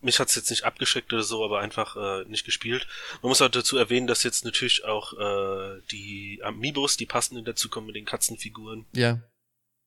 mich 0.05 0.21
hat's 0.21 0.35
jetzt 0.35 0.51
nicht 0.51 0.65
abgeschreckt 0.65 1.13
oder 1.13 1.23
so, 1.23 1.45
aber 1.45 1.61
einfach 1.61 1.97
äh, 1.97 2.29
nicht 2.29 2.45
gespielt. 2.45 2.87
Man 3.23 3.31
muss 3.31 3.41
auch 3.41 3.49
dazu 3.49 3.79
erwähnen, 3.79 4.07
dass 4.07 4.23
jetzt 4.23 4.45
natürlich 4.45 4.85
auch 4.85 5.15
äh, 5.15 5.81
die 5.91 6.41
Amiibos, 6.45 6.97
die 6.97 7.07
passenden 7.07 7.45
dazu 7.45 7.69
kommen 7.69 7.87
mit 7.87 7.97
den 7.97 8.05
Katzenfiguren. 8.05 8.87
Ja. 8.93 9.21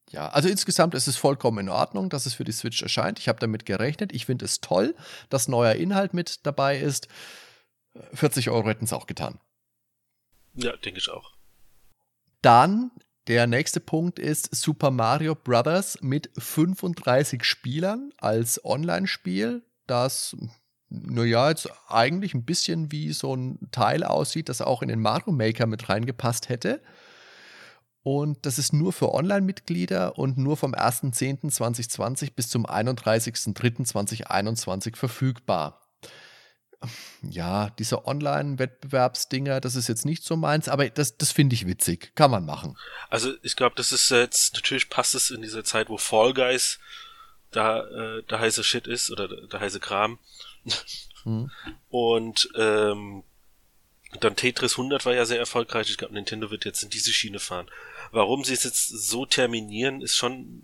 Ja, 0.09 0.29
also 0.29 0.47
insgesamt 0.47 0.95
ist 0.95 1.07
es 1.07 1.17
vollkommen 1.17 1.59
in 1.59 1.69
Ordnung, 1.69 2.09
dass 2.09 2.25
es 2.25 2.33
für 2.33 2.45
die 2.45 2.53
Switch 2.53 2.81
erscheint. 2.81 3.19
Ich 3.19 3.27
habe 3.27 3.39
damit 3.39 3.65
gerechnet. 3.65 4.13
Ich 4.13 4.25
finde 4.25 4.45
es 4.45 4.61
toll, 4.61 4.95
dass 5.29 5.49
neuer 5.49 5.73
Inhalt 5.73 6.13
mit 6.13 6.45
dabei 6.45 6.79
ist. 6.79 7.09
40 8.13 8.49
Euro 8.49 8.69
hätten 8.69 8.85
es 8.85 8.93
auch 8.93 9.05
getan. 9.05 9.39
Ja, 10.53 10.77
denke 10.77 10.99
ich 10.99 11.09
auch. 11.09 11.36
Dann 12.41 12.91
der 13.27 13.45
nächste 13.45 13.79
Punkt 13.81 14.17
ist 14.19 14.55
Super 14.55 14.89
Mario 14.89 15.35
Bros. 15.35 15.97
mit 16.01 16.31
35 16.37 17.43
Spielern 17.43 18.13
als 18.17 18.63
Online-Spiel, 18.63 19.63
das, 19.85 20.37
naja, 20.89 21.49
jetzt 21.49 21.69
eigentlich 21.89 22.33
ein 22.33 22.45
bisschen 22.45 22.89
wie 22.91 23.11
so 23.11 23.35
ein 23.35 23.59
Teil 23.71 24.05
aussieht, 24.05 24.47
das 24.47 24.61
auch 24.61 24.81
in 24.81 24.87
den 24.87 25.01
Mario 25.01 25.33
Maker 25.33 25.65
mit 25.65 25.89
reingepasst 25.89 26.47
hätte. 26.47 26.81
Und 28.01 28.45
das 28.45 28.57
ist 28.57 28.71
nur 28.71 28.93
für 28.93 29.13
Online-Mitglieder 29.13 30.17
und 30.17 30.37
nur 30.37 30.55
vom 30.55 30.73
1.10.2020 30.73 32.31
bis 32.33 32.47
zum 32.47 32.65
31.03.2021 32.65 34.95
verfügbar 34.95 35.81
ja, 37.21 37.71
diese 37.79 38.05
Online-Wettbewerbsdinger, 38.05 39.59
das 39.61 39.75
ist 39.75 39.87
jetzt 39.87 40.05
nicht 40.05 40.23
so 40.23 40.35
meins, 40.35 40.69
aber 40.69 40.89
das, 40.89 41.17
das 41.17 41.31
finde 41.31 41.55
ich 41.55 41.65
witzig. 41.65 42.11
Kann 42.15 42.31
man 42.31 42.45
machen. 42.45 42.77
Also 43.09 43.33
ich 43.41 43.55
glaube, 43.55 43.75
das 43.75 43.91
ist 43.91 44.11
jetzt, 44.11 44.53
natürlich 44.53 44.89
passt 44.89 45.15
es 45.15 45.31
in 45.31 45.41
dieser 45.41 45.63
Zeit, 45.63 45.89
wo 45.89 45.97
Fall 45.97 46.33
Guys 46.33 46.79
da 47.51 47.81
äh, 47.87 48.23
der 48.23 48.39
heiße 48.39 48.63
Shit 48.63 48.87
ist 48.87 49.09
oder 49.09 49.27
der 49.27 49.59
heiße 49.59 49.79
Kram. 49.79 50.19
Hm. 51.23 51.49
Und 51.89 52.49
ähm, 52.55 53.23
dann 54.19 54.35
Tetris 54.35 54.73
100 54.73 55.05
war 55.05 55.13
ja 55.13 55.25
sehr 55.25 55.39
erfolgreich. 55.39 55.89
Ich 55.89 55.97
glaube, 55.97 56.13
Nintendo 56.13 56.51
wird 56.51 56.65
jetzt 56.65 56.83
in 56.83 56.89
diese 56.89 57.11
Schiene 57.11 57.39
fahren. 57.39 57.69
Warum 58.11 58.43
sie 58.43 58.53
es 58.53 58.63
jetzt 58.63 58.87
so 58.87 59.25
terminieren, 59.25 60.01
ist 60.01 60.15
schon 60.15 60.63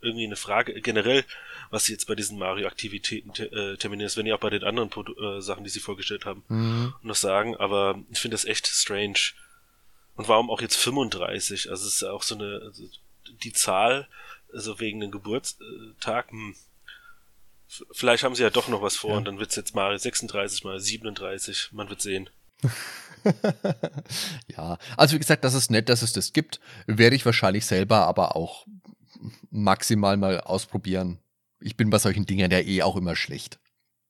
irgendwie 0.00 0.26
eine 0.26 0.36
Frage. 0.36 0.80
Generell 0.80 1.24
was 1.70 1.84
sie 1.84 1.92
jetzt 1.92 2.06
bei 2.06 2.14
diesen 2.14 2.38
Mario-Aktivitäten 2.38 3.32
te 3.32 3.46
äh, 3.46 3.76
terminieren. 3.76 4.06
Das 4.06 4.16
werden 4.16 4.26
ja 4.26 4.34
auch 4.34 4.40
bei 4.40 4.50
den 4.50 4.64
anderen 4.64 4.90
Pro 4.90 5.02
äh, 5.02 5.40
Sachen, 5.40 5.64
die 5.64 5.70
sie 5.70 5.80
vorgestellt 5.80 6.24
haben, 6.24 6.44
mhm. 6.48 6.94
noch 7.02 7.14
sagen. 7.14 7.56
Aber 7.56 7.98
ich 8.10 8.18
finde 8.18 8.34
das 8.34 8.44
echt 8.44 8.66
strange. 8.66 9.32
Und 10.14 10.28
warum 10.28 10.50
auch 10.50 10.60
jetzt 10.60 10.76
35? 10.76 11.70
Also 11.70 11.86
es 11.86 11.94
ist 11.94 12.02
ja 12.02 12.10
auch 12.10 12.22
so 12.22 12.34
eine, 12.34 12.60
also 12.64 12.84
die 13.42 13.52
Zahl, 13.52 14.08
also 14.52 14.80
wegen 14.80 15.00
dem 15.00 15.10
Geburtstag, 15.10 16.30
hm. 16.30 16.54
Vielleicht 17.90 18.22
haben 18.22 18.36
sie 18.36 18.44
ja 18.44 18.50
doch 18.50 18.68
noch 18.68 18.80
was 18.80 18.94
vor 18.94 19.10
ja. 19.10 19.16
und 19.16 19.24
dann 19.24 19.40
wird 19.40 19.50
es 19.50 19.56
jetzt 19.56 19.74
mal 19.74 19.98
36 19.98 20.62
mal 20.62 20.78
37. 20.78 21.70
Man 21.72 21.88
wird 21.88 22.00
sehen. 22.00 22.30
ja, 24.56 24.78
also 24.96 25.16
wie 25.16 25.18
gesagt, 25.18 25.42
das 25.42 25.54
ist 25.54 25.70
nett, 25.70 25.88
dass 25.88 26.02
es 26.02 26.12
das 26.12 26.32
gibt. 26.32 26.60
Werde 26.86 27.16
ich 27.16 27.26
wahrscheinlich 27.26 27.66
selber 27.66 28.06
aber 28.06 28.36
auch 28.36 28.66
maximal 29.50 30.16
mal 30.16 30.40
ausprobieren 30.40 31.18
ich 31.66 31.76
bin 31.76 31.90
bei 31.90 31.98
solchen 31.98 32.24
Dingen 32.26 32.50
ja 32.50 32.60
eh 32.60 32.82
auch 32.82 32.96
immer 32.96 33.16
schlecht. 33.16 33.58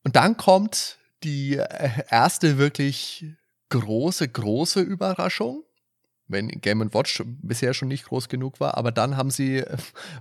Und 0.04 0.14
dann 0.14 0.36
kommt 0.36 0.98
die 1.24 1.56
äh, 1.56 1.90
erste 2.10 2.58
wirklich 2.58 3.24
große, 3.70 4.28
große 4.28 4.80
Überraschung, 4.82 5.64
wenn 6.28 6.48
Game 6.48 6.92
Watch 6.92 7.22
bisher 7.24 7.72
schon 7.72 7.88
nicht 7.88 8.04
groß 8.04 8.28
genug 8.28 8.60
war, 8.60 8.76
aber 8.76 8.92
dann 8.92 9.16
haben 9.16 9.30
sie 9.30 9.64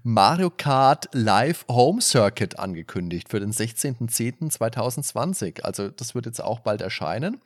Mario 0.03 0.49
Kart 0.49 1.09
Live 1.11 1.65
Home 1.67 1.99
Circuit 2.01 2.57
angekündigt 2.57 3.27
für 3.29 3.41
den 3.41 3.51
16.10.2020. 3.51 5.61
Also 5.61 5.89
das 5.89 6.15
wird 6.15 6.27
jetzt 6.27 6.41
auch 6.41 6.61
bald 6.61 6.79
erscheinen. 6.81 7.41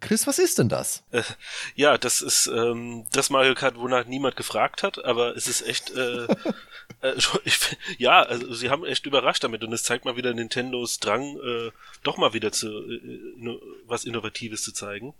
Chris, 0.00 0.26
was 0.26 0.38
ist 0.38 0.58
denn 0.58 0.68
das? 0.68 1.02
Äh, 1.10 1.22
ja, 1.74 1.98
das 1.98 2.22
ist 2.22 2.46
ähm, 2.46 3.06
das 3.12 3.30
Mario 3.30 3.54
Kart, 3.54 3.76
wonach 3.76 4.06
niemand 4.06 4.36
gefragt 4.36 4.82
hat, 4.82 5.04
aber 5.04 5.36
es 5.36 5.46
ist 5.46 5.62
echt, 5.62 5.90
äh, 5.90 6.24
äh, 7.02 7.14
ich, 7.44 7.76
ja, 7.98 8.22
also 8.22 8.52
sie 8.54 8.70
haben 8.70 8.84
echt 8.84 9.06
überrascht 9.06 9.44
damit 9.44 9.64
und 9.64 9.72
es 9.72 9.82
zeigt 9.82 10.04
mal 10.04 10.16
wieder 10.16 10.34
Nintendos 10.34 10.98
Drang, 10.98 11.38
äh, 11.38 11.70
doch 12.02 12.16
mal 12.16 12.32
wieder 12.32 12.52
zu 12.52 12.68
äh, 12.68 13.58
was 13.86 14.04
Innovatives 14.04 14.62
zu 14.62 14.72
zeigen. 14.72 15.14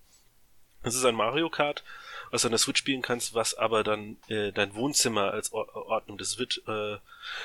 Es 0.83 0.95
ist 0.95 1.05
ein 1.05 1.15
Mario 1.15 1.51
Kart, 1.51 1.85
was 2.31 2.43
du 2.43 2.49
an 2.49 2.53
der 2.53 2.59
Switch 2.59 2.79
spielen 2.79 3.03
kannst, 3.03 3.35
was 3.35 3.55
aber 3.55 3.85
dann 3.85 4.17
äh, 4.29 4.51
dein 4.51 4.75
Wohnzimmer 4.75 5.31
als 5.33 5.53
Or 5.53 5.75
Ordnung, 5.75 6.17
das 6.17 6.39
wird, 6.39 6.63
äh, 6.67 6.97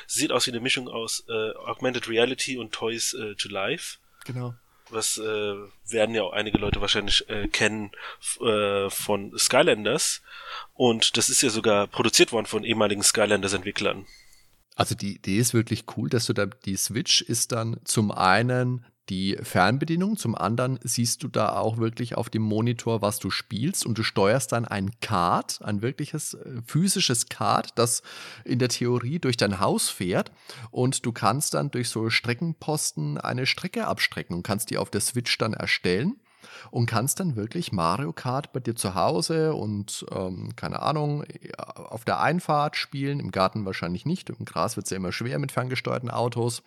sieht 0.08 0.32
aus 0.32 0.48
wie 0.48 0.52
eine 0.52 0.62
Mischung 0.62 0.88
aus 0.88 1.26
äh, 1.28 1.52
Augmented 1.52 2.08
Reality 2.08 2.58
und 2.58 2.72
Toys 2.72 3.14
äh, 3.14 3.36
to 3.36 3.50
Life. 3.50 3.98
Genau 4.24 4.56
was 4.90 5.18
äh, 5.18 5.56
werden 5.88 6.16
ja 6.16 6.24
auch 6.24 6.34
einige 6.34 6.58
Leute 6.58 6.82
wahrscheinlich 6.82 7.28
äh, 7.30 7.48
kennen 7.48 7.92
äh, 8.42 8.90
von 8.90 9.38
Skylanders. 9.38 10.22
Und 10.74 11.18
das 11.18 11.30
ist 11.30 11.42
ja 11.42 11.50
sogar 11.50 11.88
produziert 11.88 12.32
worden 12.32 12.46
von 12.46 12.64
ehemaligen 12.64 13.04
Skylanders-Entwicklern. 13.04 14.06
Also 14.76 14.94
die 14.94 15.16
Idee 15.16 15.38
ist 15.38 15.54
wirklich 15.54 15.86
cool, 15.96 16.10
dass 16.10 16.26
du 16.26 16.34
da 16.34 16.46
die 16.46 16.76
Switch 16.76 17.22
ist 17.22 17.52
dann 17.54 17.80
zum 17.86 18.12
einen 18.12 18.86
die 19.10 19.38
Fernbedienung. 19.42 20.18
Zum 20.18 20.36
anderen 20.36 20.80
siehst 20.84 21.24
du 21.24 21.28
da 21.28 21.56
auch 21.58 21.78
wirklich 21.78 22.16
auf 22.16 22.30
dem 22.30 22.42
Monitor, 22.42 23.02
was 23.02 23.20
du 23.20 23.30
spielst 23.30 23.86
und 23.86 23.98
du 23.98 24.04
steuerst 24.04 24.52
dann 24.52 24.66
ein 24.66 24.92
Kart, 25.00 25.60
ein 25.64 25.82
wirkliches 25.82 26.34
äh, 26.34 26.62
physisches 26.66 27.30
Kart, 27.30 27.70
das 27.76 28.02
in 28.44 28.60
der 28.60 28.70
Theorie 28.70 29.20
durch 29.20 29.38
dein 29.38 29.60
Haus 29.60 29.90
fährt 29.90 30.32
und 30.72 31.06
du 31.06 31.12
kannst 31.12 31.54
dann 31.54 31.72
durch 31.72 31.90
so 31.90 32.10
Streckenposten 32.10 33.18
eine 33.18 33.46
Strecke 33.46 33.88
abstrecken 33.88 34.36
und 34.36 34.44
kannst 34.44 34.70
die 34.70 34.78
auf 34.78 34.90
der 34.90 35.02
Switch 35.02 35.38
dann 35.38 35.54
erstellen 35.54 36.16
und 36.72 36.86
kannst 36.86 37.20
dann 37.20 37.36
wirklich 37.36 37.72
Mario 37.72 38.14
Kart 38.14 38.54
bei 38.54 38.60
dir 38.60 38.76
zu 38.76 38.96
Hause 38.96 39.54
und 39.54 40.06
ähm, 40.12 40.56
keine 40.56 40.82
Ahnung 40.82 41.24
auf 41.58 42.06
der 42.06 42.22
Einfahrt 42.22 42.76
spielen, 42.76 43.20
im 43.20 43.32
Garten 43.32 43.66
wahrscheinlich 43.66 44.06
nicht, 44.06 44.30
im 44.30 44.46
Gras 44.46 44.76
wird 44.76 44.86
es 44.86 44.92
ja 44.92 44.98
immer 44.98 45.12
schwer 45.12 45.40
mit 45.40 45.52
ferngesteuerten 45.52 46.10
Autos 46.10 46.64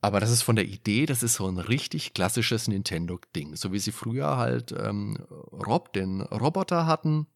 aber 0.00 0.20
das 0.20 0.30
ist 0.30 0.42
von 0.42 0.56
der 0.56 0.66
Idee, 0.66 1.06
das 1.06 1.22
ist 1.22 1.34
so 1.34 1.48
ein 1.48 1.58
richtig 1.58 2.14
klassisches 2.14 2.68
Nintendo-Ding. 2.68 3.56
So 3.56 3.72
wie 3.72 3.80
sie 3.80 3.92
früher 3.92 4.36
halt 4.36 4.72
ähm, 4.72 5.16
Rob, 5.30 5.92
den 5.92 6.20
Roboter 6.22 6.86
hatten. 6.86 7.26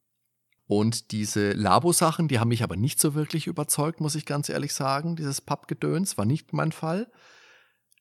Und 0.67 1.11
diese 1.11 1.53
Labo-Sachen, 1.53 2.29
die 2.29 2.39
haben 2.39 2.49
mich 2.49 2.63
aber 2.63 2.77
nicht 2.77 3.01
so 3.01 3.15
wirklich 3.15 3.49
überzeugt, 3.49 4.01
muss 4.01 4.15
ich 4.15 4.27
ganz 4.27 4.49
ehrlich 4.49 4.75
sagen. 4.75 5.17
Dieses 5.17 5.41
Pappgedöns 5.41 6.17
war 6.17 6.25
nicht 6.25 6.53
mein 6.53 6.73
Fall. 6.73 7.11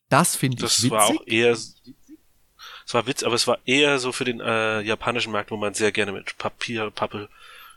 Das 0.09 0.35
finde 0.35 0.57
ich 0.57 0.63
witzig. 0.63 0.91
Das 0.91 0.99
war 0.99 1.07
auch 1.07 1.25
eher, 1.25 1.51
es 1.51 2.93
war 2.93 3.07
Witz, 3.07 3.23
aber 3.23 3.35
es 3.35 3.47
war 3.47 3.57
eher 3.65 3.97
so 3.97 4.11
für 4.11 4.25
den 4.25 4.39
äh, 4.39 4.81
japanischen 4.81 5.31
Markt, 5.31 5.49
wo 5.49 5.57
man 5.57 5.73
sehr 5.73 5.91
gerne 5.91 6.11
mit 6.11 6.37
Papier, 6.37 6.91
Pappe 6.91 7.29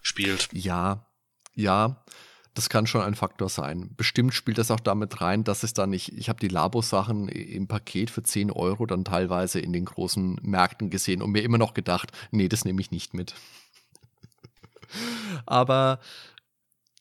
spielt. 0.03 0.49
Ja, 0.53 1.07
ja. 1.55 2.05
Das 2.54 2.68
kann 2.68 2.87
schon 2.87 3.02
ein 3.02 3.16
Faktor 3.16 3.49
sein. 3.49 3.90
Bestimmt 3.96 4.32
spielt 4.32 4.58
das 4.58 4.70
auch 4.70 4.80
damit 4.80 5.20
rein, 5.20 5.42
dass 5.42 5.64
es 5.64 5.75
dann 5.75 5.90
nicht, 5.90 6.16
ich 6.16 6.28
habe 6.28 6.38
die 6.38 6.49
Labo-Sachen 6.49 7.28
im 7.28 7.66
Paket 7.66 8.11
für 8.11 8.23
10 8.23 8.52
Euro 8.52 8.87
dann 8.87 9.04
teilweise 9.04 9.58
in 9.58 9.73
den 9.73 9.84
großen 9.84 10.38
Märkten 10.40 10.88
gesehen 10.88 11.20
und 11.20 11.32
mir 11.32 11.42
immer 11.42 11.58
noch 11.58 11.75
gedacht, 11.75 12.12
nee, 12.30 12.49
das 12.49 12.64
nehme 12.64 12.80
ich 12.80 12.92
nicht 12.92 13.12
mit. 13.12 13.34
Aber 15.46 15.99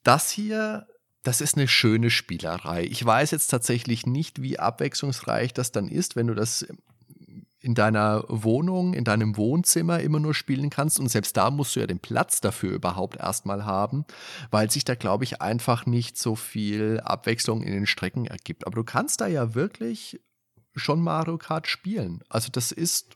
das 0.04 0.32
hier, 0.32 0.88
das 1.22 1.40
ist 1.40 1.56
eine 1.56 1.68
schöne 1.68 2.10
Spielerei. 2.10 2.86
Ich 2.86 3.06
weiß 3.06 3.30
jetzt 3.30 3.48
tatsächlich 3.48 4.08
nicht, 4.08 4.42
wie 4.42 4.58
abwechslungsreich 4.58 5.54
das 5.54 5.72
dann 5.72 5.88
ist, 5.88 6.16
wenn 6.16 6.28
du 6.28 6.34
das 6.34 6.66
in 7.64 7.76
deiner 7.76 8.26
Wohnung, 8.28 8.94
in 8.94 9.06
deinem 9.06 9.38
Wohnzimmer 9.38 10.02
immer 10.02 10.20
nur 10.20 10.34
spielen 10.34 10.70
kannst. 10.70 11.00
Und 11.00 11.08
selbst 11.08 11.38
da 11.38 11.50
musst 11.50 11.76
du 11.76 11.80
ja 11.80 11.88
den 11.88 12.00
Platz 12.00 12.42
dafür 12.42 12.72
überhaupt 12.72 13.16
erstmal 13.16 13.64
haben, 13.64 14.06
weil 14.52 14.70
sich 14.70 14.84
da, 14.84 14.96
glaube 14.96 15.24
ich, 15.24 15.42
einfach 15.42 15.86
nicht 15.86 16.18
so 16.18 16.36
viel 16.36 17.00
Abwechslung 17.00 17.64
in 17.64 17.72
den 17.72 17.88
Strecken 17.88 18.26
ergibt. 18.26 18.68
Aber 18.68 18.76
du 18.76 18.84
kannst 18.84 19.22
da 19.22 19.28
ja 19.28 19.56
wirklich 19.56 20.20
schon 20.76 21.02
Mario 21.02 21.38
Kart 21.38 21.68
spielen. 21.68 22.22
Also 22.28 22.50
das 22.52 22.74
ist 22.74 23.16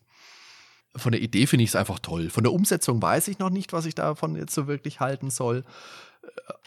von 0.96 1.12
der 1.12 1.22
Idee 1.22 1.46
finde 1.46 1.66
ich 1.66 1.72
es 1.72 1.76
einfach 1.76 2.00
toll. 2.00 2.30
Von 2.30 2.46
der 2.46 2.54
Umsetzung 2.54 3.02
weiß 3.02 3.28
ich 3.28 3.40
noch 3.40 3.50
nicht, 3.50 3.74
was 3.74 3.86
ich 3.86 3.96
davon 3.96 4.38
jetzt 4.38 4.56
so 4.56 4.66
wirklich 4.66 5.02
halten 5.02 5.30
soll. 5.30 5.66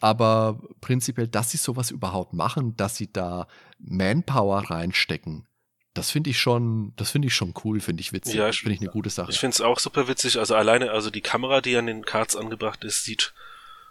Aber 0.02 0.60
prinzipiell, 0.82 1.28
dass 1.28 1.50
sie 1.50 1.56
sowas 1.56 1.90
überhaupt 1.90 2.34
machen, 2.34 2.76
dass 2.76 2.96
sie 2.96 3.10
da 3.10 3.46
Manpower 3.78 4.70
reinstecken, 4.70 5.46
das 5.94 6.10
finde 6.10 6.30
ich 6.30 6.38
schon, 6.38 6.92
das 6.96 7.10
finde 7.10 7.28
ich 7.28 7.34
schon 7.34 7.52
cool, 7.64 7.80
finde 7.80 8.00
ich 8.00 8.12
witzig. 8.12 8.34
Ja, 8.34 8.52
finde 8.52 8.74
ich 8.74 8.80
eine 8.80 8.90
gute 8.90 9.10
Sache. 9.10 9.30
Ich 9.30 9.40
finde 9.40 9.54
es 9.54 9.60
auch 9.60 9.78
super 9.78 10.06
witzig. 10.06 10.38
Also 10.38 10.54
alleine, 10.54 10.92
also 10.92 11.10
die 11.10 11.20
Kamera, 11.20 11.60
die 11.60 11.76
an 11.76 11.86
den 11.86 12.04
Cards 12.04 12.36
angebracht 12.36 12.84
ist, 12.84 13.04
sieht 13.04 13.32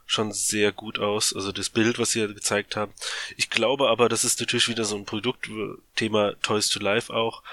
schon 0.05 0.31
sehr 0.31 0.71
gut 0.71 0.97
aus. 0.97 1.35
Also 1.35 1.51
das 1.51 1.69
Bild, 1.69 1.99
was 1.99 2.11
sie 2.11 2.25
gezeigt 2.27 2.75
haben. 2.75 2.93
Ich 3.37 3.49
glaube 3.49 3.89
aber, 3.89 4.09
das 4.09 4.23
ist 4.23 4.39
natürlich 4.39 4.69
wieder 4.69 4.85
so 4.85 4.95
ein 4.95 5.05
Produktthema 5.05 6.33
Toys 6.41 6.69
to 6.69 6.79
Life 6.79 7.13
auch, 7.13 7.43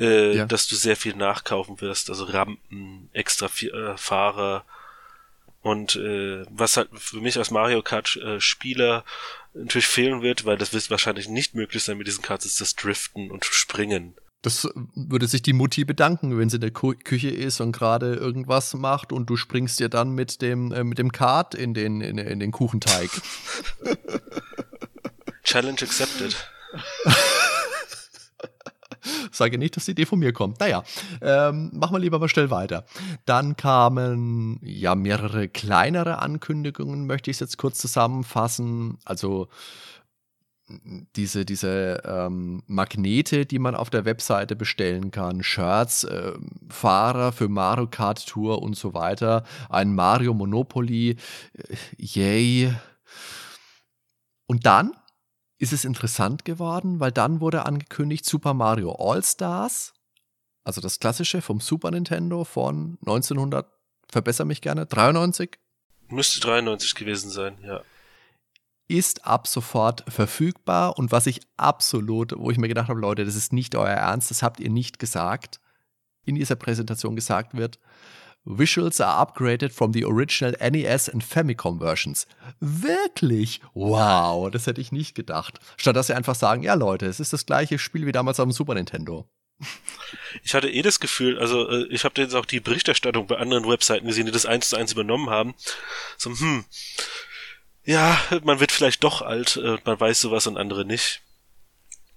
äh, 0.00 0.36
ja. 0.36 0.46
dass 0.46 0.66
du 0.66 0.74
sehr 0.74 0.96
viel 0.96 1.14
nachkaufen 1.14 1.80
wirst. 1.80 2.10
Also 2.10 2.24
Rampen, 2.24 3.08
extra 3.12 3.46
äh, 3.46 3.96
Fahrer, 3.96 4.64
und 5.64 5.96
äh, 5.96 6.44
was 6.50 6.76
halt 6.76 6.90
für 6.94 7.20
mich 7.20 7.38
als 7.38 7.50
Mario 7.50 7.80
Kart 7.82 8.16
äh, 8.16 8.38
Spieler 8.38 9.02
natürlich 9.54 9.86
fehlen 9.86 10.20
wird, 10.20 10.44
weil 10.44 10.58
das 10.58 10.74
wird 10.74 10.90
wahrscheinlich 10.90 11.26
nicht 11.26 11.54
möglich 11.54 11.82
sein 11.82 11.96
mit 11.96 12.06
diesen 12.06 12.22
Karts, 12.22 12.44
ist 12.44 12.60
das 12.60 12.76
Driften 12.76 13.30
und 13.30 13.46
Springen. 13.46 14.14
Das 14.42 14.68
würde 14.94 15.26
sich 15.26 15.40
die 15.40 15.54
Mutti 15.54 15.86
bedanken, 15.86 16.38
wenn 16.38 16.50
sie 16.50 16.56
in 16.56 16.60
der 16.60 16.70
Küche 16.70 17.30
ist 17.30 17.62
und 17.62 17.72
gerade 17.72 18.14
irgendwas 18.14 18.74
macht 18.74 19.10
und 19.10 19.30
du 19.30 19.36
springst 19.36 19.80
dir 19.80 19.88
dann 19.88 20.10
mit 20.10 20.42
dem, 20.42 20.70
äh, 20.70 20.84
mit 20.84 20.98
dem 20.98 21.12
Kart 21.12 21.54
in 21.54 21.72
den, 21.72 22.02
in, 22.02 22.18
in 22.18 22.40
den 22.40 22.52
Kuchenteig. 22.52 23.08
Challenge 25.44 25.80
accepted. 25.80 26.36
Sage 29.32 29.58
nicht, 29.58 29.76
dass 29.76 29.86
die 29.86 29.92
Idee 29.92 30.06
von 30.06 30.18
mir 30.18 30.32
kommt. 30.32 30.60
Naja, 30.60 30.82
ähm, 31.20 31.70
machen 31.72 31.94
wir 31.94 32.00
lieber 32.00 32.18
mal 32.18 32.28
schnell 32.28 32.50
weiter. 32.50 32.84
Dann 33.24 33.56
kamen 33.56 34.58
ja 34.62 34.94
mehrere 34.94 35.48
kleinere 35.48 36.18
Ankündigungen, 36.18 37.06
möchte 37.06 37.30
ich 37.30 37.36
es 37.36 37.40
jetzt 37.40 37.58
kurz 37.58 37.78
zusammenfassen. 37.78 38.98
Also 39.04 39.48
diese, 41.16 41.44
diese 41.44 42.02
ähm, 42.04 42.62
Magnete, 42.66 43.44
die 43.44 43.58
man 43.58 43.74
auf 43.74 43.90
der 43.90 44.04
Webseite 44.04 44.56
bestellen 44.56 45.10
kann, 45.10 45.42
Shirts, 45.42 46.04
äh, 46.04 46.32
Fahrer 46.68 47.32
für 47.32 47.48
Mario 47.48 47.86
Kart 47.86 48.26
Tour 48.26 48.62
und 48.62 48.74
so 48.74 48.94
weiter, 48.94 49.44
ein 49.68 49.94
Mario 49.94 50.32
Monopoly, 50.32 51.10
äh, 51.10 51.76
yay. 51.98 52.72
Und 54.46 54.64
dann 54.64 54.92
ist 55.58 55.72
es 55.72 55.84
interessant 55.84 56.44
geworden, 56.44 57.00
weil 57.00 57.12
dann 57.12 57.40
wurde 57.40 57.66
angekündigt 57.66 58.24
Super 58.24 58.54
Mario 58.54 58.92
All-Stars, 58.92 59.92
also 60.64 60.80
das 60.80 60.98
klassische 60.98 61.42
vom 61.42 61.60
Super 61.60 61.90
Nintendo 61.90 62.44
von 62.44 62.98
1900, 63.00 63.66
verbessere 64.08 64.46
mich 64.46 64.60
gerne, 64.60 64.86
93? 64.86 65.58
Müsste 66.08 66.40
93 66.40 66.94
gewesen 66.94 67.30
sein, 67.30 67.58
ja. 67.62 67.82
Ist 68.86 69.24
ab 69.26 69.46
sofort 69.46 70.04
verfügbar 70.08 70.98
und 70.98 71.10
was 71.10 71.26
ich 71.26 71.40
absolut, 71.56 72.34
wo 72.36 72.50
ich 72.50 72.58
mir 72.58 72.68
gedacht 72.68 72.88
habe, 72.88 73.00
Leute, 73.00 73.24
das 73.24 73.34
ist 73.34 73.52
nicht 73.52 73.74
euer 73.74 73.88
Ernst, 73.88 74.30
das 74.30 74.42
habt 74.42 74.60
ihr 74.60 74.70
nicht 74.70 74.98
gesagt, 74.98 75.60
in 76.24 76.34
dieser 76.34 76.56
Präsentation 76.56 77.16
gesagt 77.16 77.56
wird. 77.56 77.78
Visuals 78.44 79.00
are 79.00 79.18
upgraded 79.18 79.72
from 79.72 79.92
the 79.92 80.04
original 80.04 80.54
NES 80.60 81.08
and 81.08 81.24
Famicom 81.24 81.78
versions. 81.78 82.26
Wirklich? 82.60 83.60
Wow, 83.72 84.50
das 84.50 84.66
hätte 84.66 84.80
ich 84.80 84.92
nicht 84.92 85.14
gedacht. 85.14 85.58
Statt 85.76 85.96
dass 85.96 86.08
sie 86.08 86.14
einfach 86.14 86.34
sagen, 86.34 86.62
ja 86.62 86.74
Leute, 86.74 87.06
es 87.06 87.20
ist 87.20 87.32
das 87.32 87.46
gleiche 87.46 87.78
Spiel 87.78 88.06
wie 88.06 88.12
damals 88.12 88.36
dem 88.36 88.52
Super 88.52 88.74
Nintendo. 88.74 89.26
Ich 90.42 90.54
hatte 90.54 90.68
eh 90.68 90.82
das 90.82 91.00
Gefühl, 91.00 91.38
also 91.38 91.68
äh, 91.68 91.86
ich 91.88 92.04
habe 92.04 92.20
jetzt 92.20 92.34
auch 92.34 92.44
die 92.44 92.60
Berichterstattung 92.60 93.26
bei 93.26 93.36
anderen 93.36 93.68
Webseiten 93.68 94.06
gesehen, 94.06 94.26
die 94.26 94.32
das 94.32 94.46
eins 94.46 94.68
zu 94.68 94.76
eins 94.76 94.92
übernommen 94.92 95.30
haben. 95.30 95.54
So, 96.18 96.30
hm, 96.30 96.64
ja, 97.84 98.18
man 98.42 98.60
wird 98.60 98.72
vielleicht 98.72 99.04
doch 99.04 99.22
alt, 99.22 99.56
äh, 99.56 99.78
man 99.84 99.98
weiß 99.98 100.20
sowas 100.20 100.46
und 100.46 100.56
andere 100.56 100.84
nicht. 100.84 101.22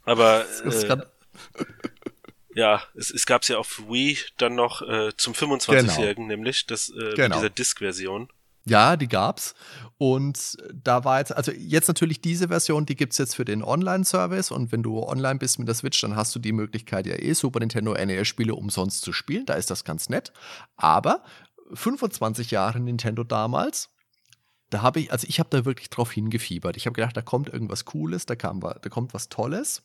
Aber 0.03 0.45
äh, 0.65 0.97
ja, 2.57 2.81
es, 2.95 3.11
es 3.11 3.27
gab 3.27 3.43
es 3.43 3.49
ja 3.49 3.57
auf 3.59 3.83
Wii 3.87 4.17
dann 4.37 4.55
noch 4.55 4.81
äh, 4.81 5.11
zum 5.15 5.33
25-Jährigen, 5.33 6.23
genau. 6.23 6.27
nämlich 6.27 6.65
das 6.65 6.89
äh, 6.89 7.13
genau. 7.15 7.35
dieser 7.35 7.51
Disk-Version. 7.51 8.29
Ja, 8.65 8.97
die 8.97 9.07
gab's. 9.07 9.53
Und 9.99 10.57
da 10.73 11.05
war 11.05 11.19
jetzt, 11.19 11.35
also 11.35 11.51
jetzt 11.51 11.87
natürlich 11.87 12.19
diese 12.19 12.47
Version, 12.47 12.85
die 12.85 12.95
gibt's 12.95 13.19
jetzt 13.19 13.35
für 13.35 13.45
den 13.45 13.63
Online-Service. 13.63 14.51
Und 14.51 14.71
wenn 14.71 14.81
du 14.81 15.01
online 15.03 15.37
bist 15.37 15.59
mit 15.59 15.67
der 15.67 15.75
Switch, 15.75 16.01
dann 16.01 16.15
hast 16.15 16.35
du 16.35 16.39
die 16.39 16.51
Möglichkeit, 16.51 17.05
ja 17.05 17.15
eh 17.15 17.33
Super 17.33 17.59
Nintendo 17.59 17.93
NES-Spiele 17.93 18.55
umsonst 18.55 19.03
zu 19.03 19.13
spielen. 19.13 19.45
Da 19.45 19.53
ist 19.53 19.69
das 19.69 19.85
ganz 19.85 20.09
nett. 20.09 20.33
Aber 20.75 21.23
25 21.73 22.51
Jahre 22.51 22.79
Nintendo 22.79 23.23
damals, 23.23 23.89
da 24.71 24.81
habe 24.81 24.99
ich, 24.99 25.11
also 25.11 25.27
ich 25.29 25.39
habe 25.39 25.49
da 25.51 25.63
wirklich 25.63 25.91
drauf 25.91 26.11
hingefiebert. 26.11 26.75
Ich 26.75 26.87
habe 26.87 26.95
gedacht, 26.95 27.15
da 27.15 27.21
kommt 27.21 27.49
irgendwas 27.49 27.85
Cooles, 27.85 28.25
da, 28.25 28.35
kam, 28.35 28.59
da 28.59 28.89
kommt 28.89 29.13
was 29.13 29.29
Tolles. 29.29 29.83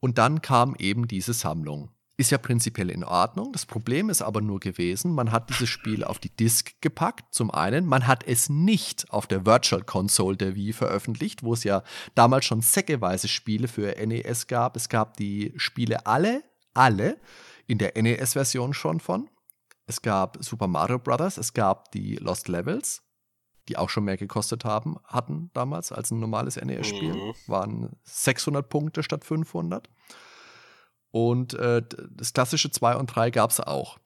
Und 0.00 0.18
dann 0.18 0.42
kam 0.42 0.74
eben 0.78 1.08
diese 1.08 1.32
Sammlung. 1.32 1.90
Ist 2.18 2.30
ja 2.30 2.38
prinzipiell 2.38 2.88
in 2.88 3.04
Ordnung. 3.04 3.52
Das 3.52 3.66
Problem 3.66 4.08
ist 4.08 4.22
aber 4.22 4.40
nur 4.40 4.58
gewesen, 4.58 5.12
man 5.12 5.32
hat 5.32 5.50
dieses 5.50 5.68
Spiel 5.68 6.02
auf 6.02 6.18
die 6.18 6.34
Disk 6.34 6.72
gepackt, 6.80 7.34
zum 7.34 7.50
einen. 7.50 7.84
Man 7.84 8.06
hat 8.06 8.26
es 8.26 8.48
nicht 8.48 9.10
auf 9.10 9.26
der 9.26 9.44
Virtual 9.44 9.82
Console 9.82 10.38
der 10.38 10.54
Wii 10.54 10.72
veröffentlicht, 10.72 11.42
wo 11.42 11.52
es 11.52 11.62
ja 11.62 11.82
damals 12.14 12.46
schon 12.46 12.62
säckeweise 12.62 13.28
Spiele 13.28 13.68
für 13.68 13.94
NES 14.06 14.46
gab. 14.46 14.76
Es 14.76 14.88
gab 14.88 15.18
die 15.18 15.52
Spiele 15.56 16.06
alle, 16.06 16.42
alle 16.72 17.18
in 17.66 17.76
der 17.76 18.00
NES-Version 18.00 18.72
schon 18.72 19.00
von. 19.00 19.28
Es 19.86 20.00
gab 20.00 20.38
Super 20.42 20.68
Mario 20.68 20.98
Bros., 20.98 21.36
es 21.36 21.52
gab 21.52 21.92
die 21.92 22.16
Lost 22.16 22.48
Levels, 22.48 23.02
die 23.68 23.76
auch 23.76 23.90
schon 23.90 24.04
mehr 24.04 24.16
gekostet 24.16 24.64
haben, 24.64 24.96
hatten 25.04 25.50
damals 25.54 25.92
als 25.92 26.10
ein 26.10 26.20
normales 26.20 26.56
NES-Spiel. 26.56 27.14
Mhm. 27.14 27.34
Waren 27.46 27.96
600 28.04 28.68
Punkte 28.68 29.02
statt 29.02 29.24
500. 29.24 29.88
Und 31.10 31.54
äh, 31.54 31.82
das 32.10 32.32
klassische 32.32 32.70
2 32.70 32.96
und 32.96 33.06
3 33.06 33.30
gab 33.30 33.50
es 33.50 33.60
auch. 33.60 33.98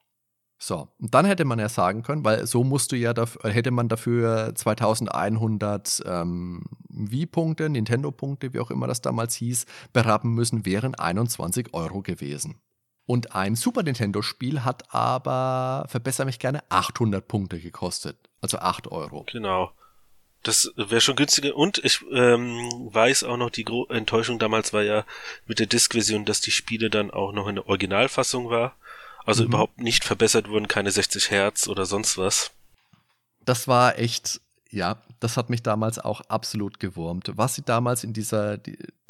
So, 0.63 0.89
und 0.99 1.15
dann 1.15 1.25
hätte 1.25 1.47
man 1.47 1.59
ja 1.59 1.71
sagen 1.71 2.03
können, 2.03 2.23
weil 2.23 2.47
so 2.47 2.65
musst 2.65 2.93
du 2.93 2.97
ja, 2.97 3.15
dafür, 3.15 3.51
hätte 3.51 3.71
man 3.71 3.89
dafür 3.89 4.55
2100 4.55 6.03
ähm, 6.05 6.65
Wii-Punkte, 6.91 7.71
Nintendo-Punkte, 7.71 8.53
wie 8.53 8.61
auch 8.61 8.71
immer 8.71 8.87
das 8.87 9.01
damals 9.01 9.35
hieß, 9.37 9.65
berappen 9.95 10.35
müssen, 10.35 10.67
wären 10.67 10.95
21 10.95 11.73
Euro 11.73 12.03
gewesen. 12.03 12.61
Und 13.07 13.35
ein 13.35 13.57
Super 13.57 13.83
Nintendo-Spiel 13.83 14.63
hat 14.63 14.95
aber, 14.95 15.87
verbessere 15.89 16.27
mich 16.27 16.39
gerne, 16.39 16.63
800 16.69 17.27
Punkte 17.27 17.59
gekostet. 17.59 18.30
Also 18.41 18.59
8 18.59 18.89
Euro. 18.89 19.25
Genau. 19.31 19.73
Das 20.43 20.73
wäre 20.77 21.01
schon 21.01 21.17
günstiger. 21.17 21.55
Und 21.55 21.79
ich 21.85 22.01
ähm, 22.13 22.89
weiß 22.93 23.25
auch 23.25 23.37
noch, 23.37 23.51
die 23.51 23.65
Gro 23.65 23.87
Enttäuschung 23.87 24.39
damals 24.39 24.73
war 24.73 24.83
ja 24.83 25.05
mit 25.47 25.59
der 25.59 25.67
Disk-Version, 25.67 26.25
dass 26.25 26.41
die 26.41 26.51
Spiele 26.51 26.89
dann 26.89 27.11
auch 27.11 27.33
noch 27.33 27.47
in 27.47 27.57
der 27.57 27.67
Originalfassung 27.67 28.49
war. 28.49 28.77
Also 29.27 29.43
mhm. 29.43 29.49
überhaupt 29.51 29.79
nicht 29.79 30.05
verbessert 30.05 30.49
wurden, 30.49 30.69
keine 30.69 30.91
60 30.91 31.31
Hertz 31.31 31.69
oder 31.69 31.85
sonst 31.85 32.17
was. 32.17 32.53
Das 33.45 33.69
war 33.69 33.99
echt 33.99 34.41
ja, 34.71 35.03
das 35.19 35.37
hat 35.37 35.51
mich 35.51 35.63
damals 35.63 35.99
auch 35.99 36.21
absolut 36.23 36.79
gewurmt. 36.79 37.33
Was 37.35 37.57
sie 37.57 37.63
damals 37.63 38.05
in 38.05 38.13
dieser, 38.13 38.57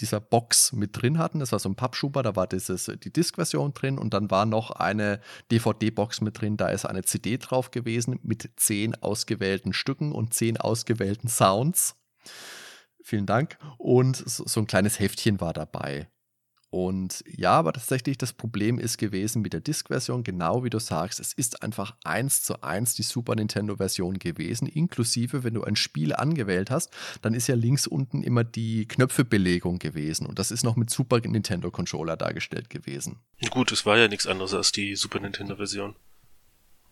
dieser 0.01 0.21
Box 0.21 0.73
mit 0.73 1.01
drin 1.01 1.19
hatten, 1.19 1.39
das 1.39 1.53
war 1.53 1.59
so 1.59 1.69
ein 1.69 1.75
Pappschuber, 1.75 2.23
da 2.23 2.35
war 2.35 2.47
dieses, 2.47 2.91
die 3.03 3.13
Disk-Version 3.13 3.75
drin 3.75 3.99
und 3.99 4.15
dann 4.15 4.31
war 4.31 4.47
noch 4.47 4.71
eine 4.71 5.21
DVD-Box 5.53 6.23
mit 6.23 6.41
drin, 6.41 6.57
da 6.57 6.69
ist 6.69 6.87
eine 6.87 7.03
CD 7.03 7.37
drauf 7.37 7.71
gewesen 7.71 8.19
mit 8.23 8.51
zehn 8.57 8.95
ausgewählten 9.03 9.75
Stücken 9.75 10.13
und 10.13 10.33
zehn 10.33 10.57
ausgewählten 10.57 11.29
Sounds. 11.29 11.95
Vielen 13.03 13.27
Dank. 13.27 13.59
Und 13.77 14.17
so, 14.17 14.45
so 14.47 14.61
ein 14.61 14.67
kleines 14.67 14.99
Heftchen 14.99 15.41
war 15.41 15.53
dabei. 15.53 16.09
Und 16.71 17.25
ja, 17.27 17.51
aber 17.51 17.73
tatsächlich 17.73 18.17
das 18.17 18.33
Problem 18.33 18.79
ist 18.79 18.97
gewesen 18.97 19.43
mit 19.43 19.53
der 19.53 19.61
Disk-Version, 19.61 20.23
genau 20.23 20.63
wie 20.63 20.71
du 20.71 20.79
sagst, 20.79 21.19
es 21.19 21.33
ist 21.33 21.65
einfach 21.65 21.97
eins 22.05 22.45
zu 22.45 22.63
eins 22.63 22.95
die 22.95 23.03
Super 23.03 23.35
Nintendo-Version 23.35 24.21
gewesen, 24.21 24.69
inklusive, 24.69 25.43
wenn 25.43 25.55
du 25.55 25.65
ein 25.65 25.75
Spiel 25.75 26.15
angewählt 26.15 26.71
hast, 26.71 26.93
dann 27.23 27.35
ist 27.35 27.49
ja 27.49 27.57
links 27.57 27.89
unten 27.89 28.23
immer 28.23 28.45
die 28.45 28.87
Knöpfebelegung 28.87 29.81
gewesen 29.81 30.27
und 30.27 30.39
das 30.39 30.53
ist 30.53 30.63
noch 30.63 30.77
mit 30.77 30.91
Super 30.91 31.19
Nintendo-Controller 31.19 32.17
dargestellt 32.17 32.71
gewesen. 32.71 33.19
Gut, 33.51 33.73
es 33.73 33.85
war 33.85 33.99
ja 33.99 34.07
nichts 34.07 34.29
anderes 34.29 34.55
als 34.55 34.71
die 34.71 34.95
Super 34.95 35.19
Nintendo-Version. 35.19 35.97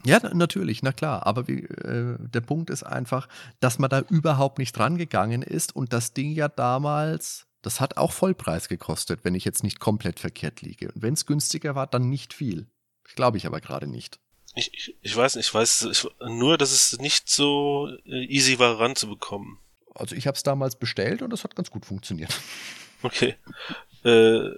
Ja, 0.04 0.20
natürlich, 0.32 0.82
na 0.82 0.92
klar. 0.92 1.26
Aber 1.26 1.48
wie, 1.48 1.64
äh, 1.64 2.16
der 2.20 2.40
Punkt 2.40 2.70
ist 2.70 2.84
einfach, 2.84 3.28
dass 3.60 3.78
man 3.78 3.90
da 3.90 4.00
überhaupt 4.10 4.58
nicht 4.58 4.78
rangegangen 4.78 5.42
ist 5.42 5.74
und 5.74 5.92
das 5.92 6.12
Ding 6.14 6.32
ja 6.32 6.48
damals 6.48 7.47
das 7.62 7.80
hat 7.80 7.96
auch 7.96 8.12
Vollpreis 8.12 8.68
gekostet, 8.68 9.20
wenn 9.24 9.34
ich 9.34 9.44
jetzt 9.44 9.64
nicht 9.64 9.80
komplett 9.80 10.20
verkehrt 10.20 10.62
liege. 10.62 10.90
Und 10.92 11.02
wenn 11.02 11.14
es 11.14 11.26
günstiger 11.26 11.74
war, 11.74 11.86
dann 11.86 12.08
nicht 12.08 12.34
viel. 12.34 12.66
Glaube 13.14 13.36
ich 13.38 13.46
aber 13.46 13.60
gerade 13.60 13.86
nicht. 13.86 14.20
Ich, 14.54 14.72
ich, 14.74 14.96
ich 15.02 15.16
weiß 15.16 15.36
nicht, 15.36 15.46
ich 15.46 15.54
weiß 15.54 15.82
ich, 15.90 16.06
nur, 16.20 16.58
dass 16.58 16.72
es 16.72 16.98
nicht 16.98 17.28
so 17.28 17.88
äh, 18.06 18.24
easy 18.26 18.58
war 18.58 18.78
ranzubekommen. 18.80 19.58
Also 19.94 20.14
ich 20.14 20.26
habe 20.26 20.36
es 20.36 20.42
damals 20.42 20.76
bestellt 20.76 21.22
und 21.22 21.32
es 21.32 21.44
hat 21.44 21.56
ganz 21.56 21.70
gut 21.70 21.86
funktioniert. 21.86 22.38
Okay. 23.00 23.36
Äh, 24.04 24.50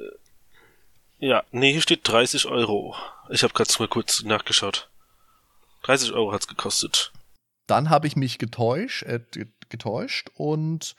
Ja, 1.18 1.44
nee, 1.50 1.72
hier 1.72 1.82
steht 1.82 2.08
30 2.08 2.46
Euro. 2.46 2.96
Ich 3.28 3.42
habe 3.42 3.52
gerade 3.52 3.70
mal 3.78 3.88
kurz 3.88 4.22
nachgeschaut. 4.22 4.88
30 5.82 6.12
Euro 6.12 6.32
hat's 6.32 6.48
gekostet. 6.48 7.12
Dann 7.66 7.90
habe 7.90 8.06
ich 8.06 8.16
mich 8.16 8.38
getäuscht, 8.38 9.02
äh, 9.02 9.20
getäuscht 9.68 10.30
und 10.34 10.96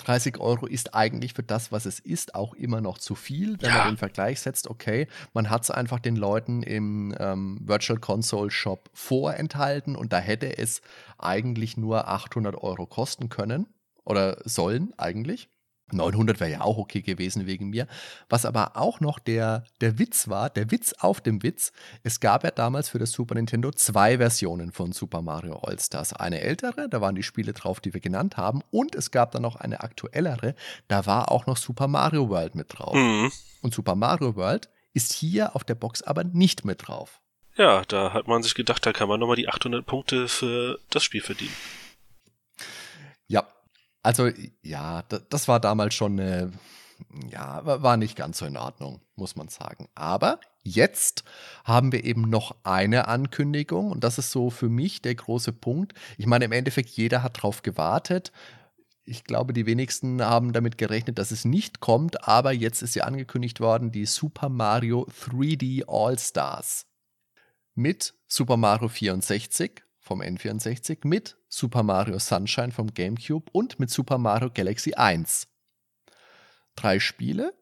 30 0.00 0.38
Euro 0.38 0.66
ist 0.66 0.94
eigentlich 0.94 1.34
für 1.34 1.42
das, 1.42 1.72
was 1.72 1.86
es 1.86 2.00
ist, 2.00 2.34
auch 2.34 2.54
immer 2.54 2.80
noch 2.80 2.98
zu 2.98 3.14
viel, 3.14 3.56
wenn 3.60 3.70
ja. 3.70 3.78
man 3.78 3.88
den 3.88 3.96
Vergleich 3.96 4.40
setzt. 4.40 4.68
Okay, 4.68 5.06
man 5.32 5.50
hat 5.50 5.62
es 5.62 5.70
einfach 5.70 6.00
den 6.00 6.16
Leuten 6.16 6.62
im 6.62 7.14
ähm, 7.18 7.58
Virtual 7.62 7.98
Console 7.98 8.50
Shop 8.50 8.90
vorenthalten 8.92 9.96
und 9.96 10.12
da 10.12 10.18
hätte 10.18 10.58
es 10.58 10.80
eigentlich 11.18 11.76
nur 11.76 12.08
800 12.08 12.56
Euro 12.56 12.86
kosten 12.86 13.28
können 13.28 13.66
oder 14.04 14.38
sollen 14.44 14.92
eigentlich. 14.96 15.48
900 15.92 16.40
wäre 16.40 16.50
ja 16.50 16.60
auch 16.62 16.78
okay 16.78 17.02
gewesen 17.02 17.46
wegen 17.46 17.70
mir. 17.70 17.86
Was 18.28 18.44
aber 18.44 18.76
auch 18.76 19.00
noch 19.00 19.18
der, 19.18 19.64
der 19.80 19.98
Witz 19.98 20.28
war, 20.28 20.50
der 20.50 20.70
Witz 20.70 20.94
auf 20.98 21.20
dem 21.20 21.42
Witz, 21.42 21.72
es 22.02 22.20
gab 22.20 22.44
ja 22.44 22.50
damals 22.50 22.88
für 22.88 22.98
das 22.98 23.12
Super 23.12 23.34
Nintendo 23.34 23.70
zwei 23.70 24.18
Versionen 24.18 24.72
von 24.72 24.92
Super 24.92 25.22
Mario 25.22 25.58
All-Stars. 25.58 26.12
Eine 26.12 26.40
ältere, 26.40 26.88
da 26.88 27.00
waren 27.00 27.14
die 27.14 27.22
Spiele 27.22 27.52
drauf, 27.52 27.80
die 27.80 27.94
wir 27.94 28.00
genannt 28.00 28.36
haben, 28.36 28.62
und 28.70 28.94
es 28.94 29.10
gab 29.10 29.32
dann 29.32 29.42
noch 29.42 29.56
eine 29.56 29.80
aktuellere, 29.80 30.54
da 30.88 31.06
war 31.06 31.30
auch 31.30 31.46
noch 31.46 31.56
Super 31.56 31.88
Mario 31.88 32.28
World 32.28 32.54
mit 32.54 32.78
drauf. 32.78 32.94
Mhm. 32.94 33.30
Und 33.62 33.74
Super 33.74 33.94
Mario 33.94 34.36
World 34.36 34.68
ist 34.92 35.12
hier 35.12 35.54
auf 35.54 35.64
der 35.64 35.74
Box 35.74 36.02
aber 36.02 36.24
nicht 36.24 36.64
mit 36.64 36.86
drauf. 36.86 37.20
Ja, 37.56 37.82
da 37.88 38.12
hat 38.12 38.28
man 38.28 38.42
sich 38.42 38.54
gedacht, 38.54 38.84
da 38.86 38.92
kann 38.92 39.08
man 39.08 39.20
nochmal 39.20 39.36
die 39.36 39.48
800 39.48 39.84
Punkte 39.84 40.28
für 40.28 40.78
das 40.90 41.04
Spiel 41.04 41.20
verdienen. 41.20 41.54
Also 44.02 44.30
ja, 44.62 45.02
das 45.02 45.48
war 45.48 45.60
damals 45.60 45.94
schon 45.94 46.18
eine, 46.18 46.52
ja, 47.30 47.64
war 47.64 47.96
nicht 47.96 48.16
ganz 48.16 48.38
so 48.38 48.46
in 48.46 48.56
Ordnung, 48.56 49.00
muss 49.14 49.36
man 49.36 49.48
sagen. 49.48 49.88
Aber 49.94 50.40
jetzt 50.62 51.24
haben 51.64 51.92
wir 51.92 52.04
eben 52.04 52.22
noch 52.22 52.56
eine 52.62 53.08
Ankündigung 53.08 53.90
und 53.90 54.04
das 54.04 54.18
ist 54.18 54.30
so 54.30 54.50
für 54.50 54.68
mich 54.68 55.02
der 55.02 55.14
große 55.14 55.52
Punkt. 55.52 55.94
Ich 56.16 56.26
meine, 56.26 56.46
im 56.46 56.52
Endeffekt, 56.52 56.90
jeder 56.90 57.22
hat 57.22 57.42
drauf 57.42 57.62
gewartet. 57.62 58.32
Ich 59.04 59.24
glaube, 59.24 59.52
die 59.52 59.66
wenigsten 59.66 60.22
haben 60.22 60.52
damit 60.52 60.78
gerechnet, 60.78 61.18
dass 61.18 61.30
es 61.30 61.44
nicht 61.44 61.80
kommt, 61.80 62.28
aber 62.28 62.52
jetzt 62.52 62.82
ist 62.82 62.94
ja 62.94 63.04
angekündigt 63.04 63.60
worden, 63.60 63.92
die 63.92 64.06
Super 64.06 64.48
Mario 64.48 65.06
3D 65.26 65.84
All-Stars 65.88 66.86
mit 67.74 68.14
Super 68.28 68.56
Mario 68.56 68.88
64 68.88 69.82
vom 69.98 70.20
N64 70.20 71.06
mit 71.06 71.36
Super 71.50 71.82
Mario 71.82 72.18
Sunshine 72.18 72.70
vom 72.70 72.94
GameCube 72.94 73.50
und 73.52 73.78
mit 73.80 73.90
Super 73.90 74.18
Mario 74.18 74.50
Galaxy 74.54 74.94
1. 74.94 75.48
Drei 76.76 77.00
Spiele. 77.00 77.52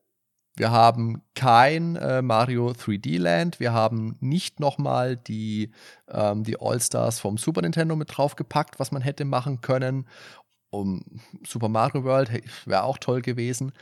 Wir 0.57 0.71
haben 0.71 1.23
kein 1.35 1.97
äh, 1.97 2.21
Mario 2.21 2.71
3D 2.71 3.19
Land. 3.19 3.61
Wir 3.61 3.73
haben 3.73 4.17
nicht 4.21 4.61
nochmal 4.61 5.17
die, 5.17 5.73
ähm, 6.09 6.45
die 6.45 6.61
All-Stars 6.61 7.19
vom 7.19 7.39
Super 7.39 7.63
Nintendo 7.63 7.97
mit 7.97 8.17
draufgepackt, 8.17 8.79
was 8.79 8.93
man 8.93 9.01
hätte 9.01 9.25
machen 9.25 9.63
können. 9.63 10.07
Um 10.71 11.23
Super 11.47 11.69
Mario 11.69 12.05
World 12.05 12.31
wäre 12.67 12.83
auch 12.83 12.99
toll 12.99 13.23
gewesen. 13.23 13.73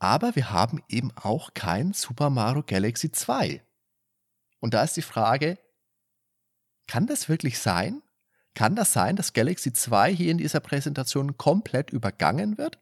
Aber 0.00 0.34
wir 0.34 0.50
haben 0.50 0.82
eben 0.88 1.12
auch 1.14 1.54
kein 1.54 1.92
Super 1.92 2.30
Mario 2.30 2.64
Galaxy 2.66 3.12
2. 3.12 3.62
Und 4.58 4.74
da 4.74 4.82
ist 4.82 4.96
die 4.96 5.02
Frage, 5.02 5.58
kann 6.88 7.06
das 7.06 7.28
wirklich 7.28 7.58
sein? 7.58 8.02
Kann 8.54 8.76
das 8.76 8.92
sein, 8.92 9.16
dass 9.16 9.32
Galaxy 9.32 9.72
2 9.72 10.14
hier 10.14 10.30
in 10.30 10.38
dieser 10.38 10.60
Präsentation 10.60 11.36
komplett 11.36 11.90
übergangen 11.90 12.58
wird? 12.58 12.78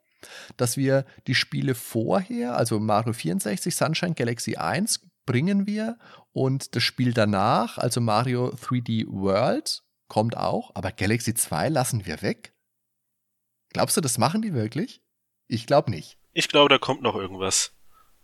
Dass 0.56 0.76
wir 0.76 1.04
die 1.26 1.34
Spiele 1.34 1.74
vorher, 1.74 2.56
also 2.56 2.80
Mario 2.80 3.12
64, 3.12 3.74
Sunshine 3.74 4.14
Galaxy 4.14 4.56
1, 4.56 5.06
bringen 5.26 5.66
wir 5.66 5.98
und 6.32 6.74
das 6.74 6.82
Spiel 6.82 7.12
danach, 7.12 7.78
also 7.78 8.00
Mario 8.00 8.48
3D 8.48 9.06
World, 9.08 9.82
kommt 10.08 10.36
auch, 10.36 10.70
aber 10.74 10.90
Galaxy 10.90 11.34
2 11.34 11.68
lassen 11.68 12.06
wir 12.06 12.22
weg? 12.22 12.54
Glaubst 13.70 13.96
du, 13.96 14.00
das 14.00 14.18
machen 14.18 14.42
die 14.42 14.54
wirklich? 14.54 15.02
Ich 15.46 15.66
glaube 15.66 15.90
nicht. 15.90 16.18
Ich 16.32 16.48
glaube, 16.48 16.70
da 16.70 16.78
kommt 16.78 17.02
noch 17.02 17.14
irgendwas. 17.14 17.72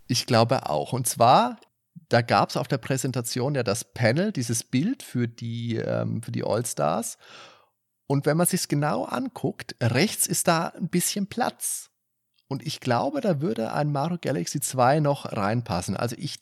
Ich 0.06 0.26
glaube 0.26 0.68
auch. 0.68 0.92
Und 0.92 1.06
zwar 1.06 1.58
da 2.14 2.22
gab 2.22 2.50
es 2.50 2.56
auf 2.56 2.68
der 2.68 2.78
Präsentation 2.78 3.56
ja 3.56 3.64
das 3.64 3.82
Panel, 3.92 4.30
dieses 4.30 4.62
Bild 4.62 5.02
für 5.02 5.26
die, 5.26 5.78
ähm, 5.78 6.22
für 6.22 6.30
die 6.30 6.44
All-Stars. 6.44 7.18
Und 8.06 8.24
wenn 8.24 8.36
man 8.36 8.46
sich 8.46 8.68
genau 8.68 9.02
anguckt, 9.04 9.74
rechts 9.82 10.28
ist 10.28 10.46
da 10.46 10.68
ein 10.68 10.88
bisschen 10.88 11.26
Platz. 11.26 11.90
Und 12.46 12.64
ich 12.64 12.78
glaube, 12.78 13.20
da 13.20 13.40
würde 13.40 13.72
ein 13.72 13.90
Mario 13.90 14.18
Galaxy 14.20 14.60
2 14.60 15.00
noch 15.00 15.32
reinpassen. 15.32 15.96
Also 15.96 16.14
ich 16.16 16.36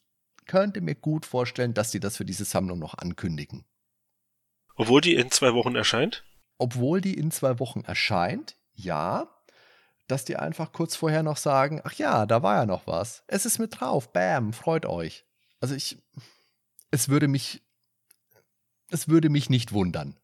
könnte 0.45 0.83
mir 0.83 0.95
gut 0.95 1.25
vorstellen, 1.25 1.73
dass 1.73 1.91
sie 1.91 2.01
das 2.01 2.19
für 2.19 2.27
diese 2.27 2.45
Sammlung 2.45 2.79
noch 2.79 2.99
ankündigen. 2.99 3.65
Obwohl 4.77 5.01
die 5.01 5.15
in 5.15 5.31
zwei 5.31 5.55
Wochen 5.55 5.75
erscheint? 5.75 6.23
Obwohl 6.59 7.01
die 7.01 7.15
in 7.15 7.31
zwei 7.31 7.59
Wochen 7.59 7.81
erscheint, 7.81 8.59
ja. 8.75 9.27
Dass 10.07 10.27
die 10.27 10.37
einfach 10.37 10.73
kurz 10.73 10.97
vorher 10.97 11.23
noch 11.23 11.39
sagen, 11.39 11.81
ach 11.83 11.95
ja, 11.95 12.27
da 12.27 12.43
war 12.43 12.57
ja 12.57 12.67
noch 12.67 12.87
was. 12.87 13.25
Es 13.27 13.47
ist 13.47 13.59
mit 13.59 13.81
drauf, 13.81 14.13
bam, 14.13 14.53
freut 14.53 14.85
euch. 14.85 15.25
Also 15.62 15.77
ich, 15.77 15.96
es 16.90 17.09
würde 17.09 17.29
mich, 17.29 17.62
es 18.90 19.09
würde 19.09 19.29
mich 19.29 19.48
nicht 19.48 19.72
wundern. 19.72 20.16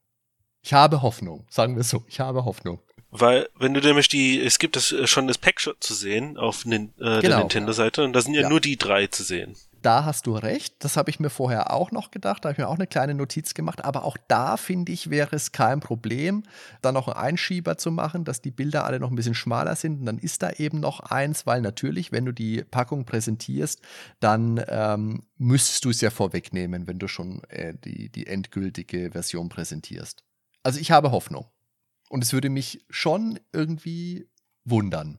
Ich 0.63 0.73
habe 0.73 1.01
Hoffnung, 1.01 1.47
sagen 1.49 1.77
wir 1.77 1.85
so, 1.85 2.05
ich 2.09 2.19
habe 2.19 2.45
Hoffnung. 2.45 2.81
Weil, 3.11 3.49
wenn 3.55 3.73
du 3.73 3.81
nämlich 3.81 4.09
die, 4.09 4.41
es 4.41 4.59
gibt 4.59 4.75
das 4.75 4.91
äh, 4.91 5.07
schon 5.07 5.29
das 5.29 5.39
Packshot 5.39 5.83
zu 5.83 5.95
sehen 5.95 6.37
auf 6.37 6.67
äh, 6.67 6.69
genau, 6.69 7.21
der 7.21 7.39
Nintendo-Seite 7.39 8.03
und 8.03 8.15
da 8.15 8.21
sind 8.21 8.35
ja, 8.35 8.43
ja, 8.43 8.49
nur 8.49 8.61
die 8.61 8.77
drei 8.77 9.07
zu 9.07 9.23
sehen 9.23 9.57
da 9.83 10.05
hast 10.05 10.27
du 10.27 10.35
recht. 10.35 10.77
Das 10.81 10.97
habe 10.97 11.11
ich 11.11 11.21
mir 11.21 11.31
vorher 11.31 11.73
auch 11.73 11.91
noch 11.91 12.11
gedacht. 12.11 12.45
Da 12.45 12.49
habe 12.49 12.53
ich 12.53 12.59
mir 12.59 12.69
auch 12.69 12.77
eine 12.77 12.87
kleine 12.87 13.15
Notiz 13.15 13.55
gemacht. 13.55 13.85
Aber 13.85 14.05
auch 14.05 14.17
da 14.29 14.57
finde 14.57 14.93
ich, 14.93 15.11
wäre 15.11 15.37
es 15.37 15.53
kein 15.53 15.81
Problem, 15.81 16.43
da 16.83 16.93
noch 16.93 17.09
einen 17.09 17.17
Einschieber 17.17 17.79
zu 17.79 17.91
machen, 17.91 18.25
dass 18.25 18.41
die 18.41 18.51
Bilder 18.51 18.85
alle 18.85 19.01
noch 19.01 19.11
ein 19.11 19.17
bisschen 19.17 19.35
schmaler 19.35 19.77
sind. 19.77 20.01
Und 20.01 20.07
dann 20.07 20.19
ist 20.19 20.43
da 20.43 20.51
eben 20.51 20.81
noch 20.81 21.01
eins, 21.01 21.47
weil 21.47 21.61
natürlich, 21.61 22.13
wenn 22.13 22.25
du 22.25 22.33
die 22.33 22.65
Packung 22.65 23.05
präsentierst, 23.05 23.81
dann 24.21 24.63
ähm, 24.69 25.23
müsstest 25.37 25.85
du 25.85 25.91
es 25.91 26.01
ja 26.01 26.11
vorwegnehmen, 26.11 26.87
wenn 26.87 26.99
du 26.99 27.09
schon 27.09 27.43
äh, 27.45 27.75
die, 27.75 28.11
die 28.11 28.27
endgültige 28.27 29.11
Version 29.13 29.49
präsentierst. 29.49 30.25
Also 30.63 30.81
ich 30.81 30.91
habe 30.91 31.11
Hoffnung. 31.11 31.47
Und 32.09 32.25
es 32.25 32.33
würde 32.33 32.49
mich 32.49 32.85
schon 32.89 33.39
irgendwie 33.53 34.29
wundern. 34.65 35.19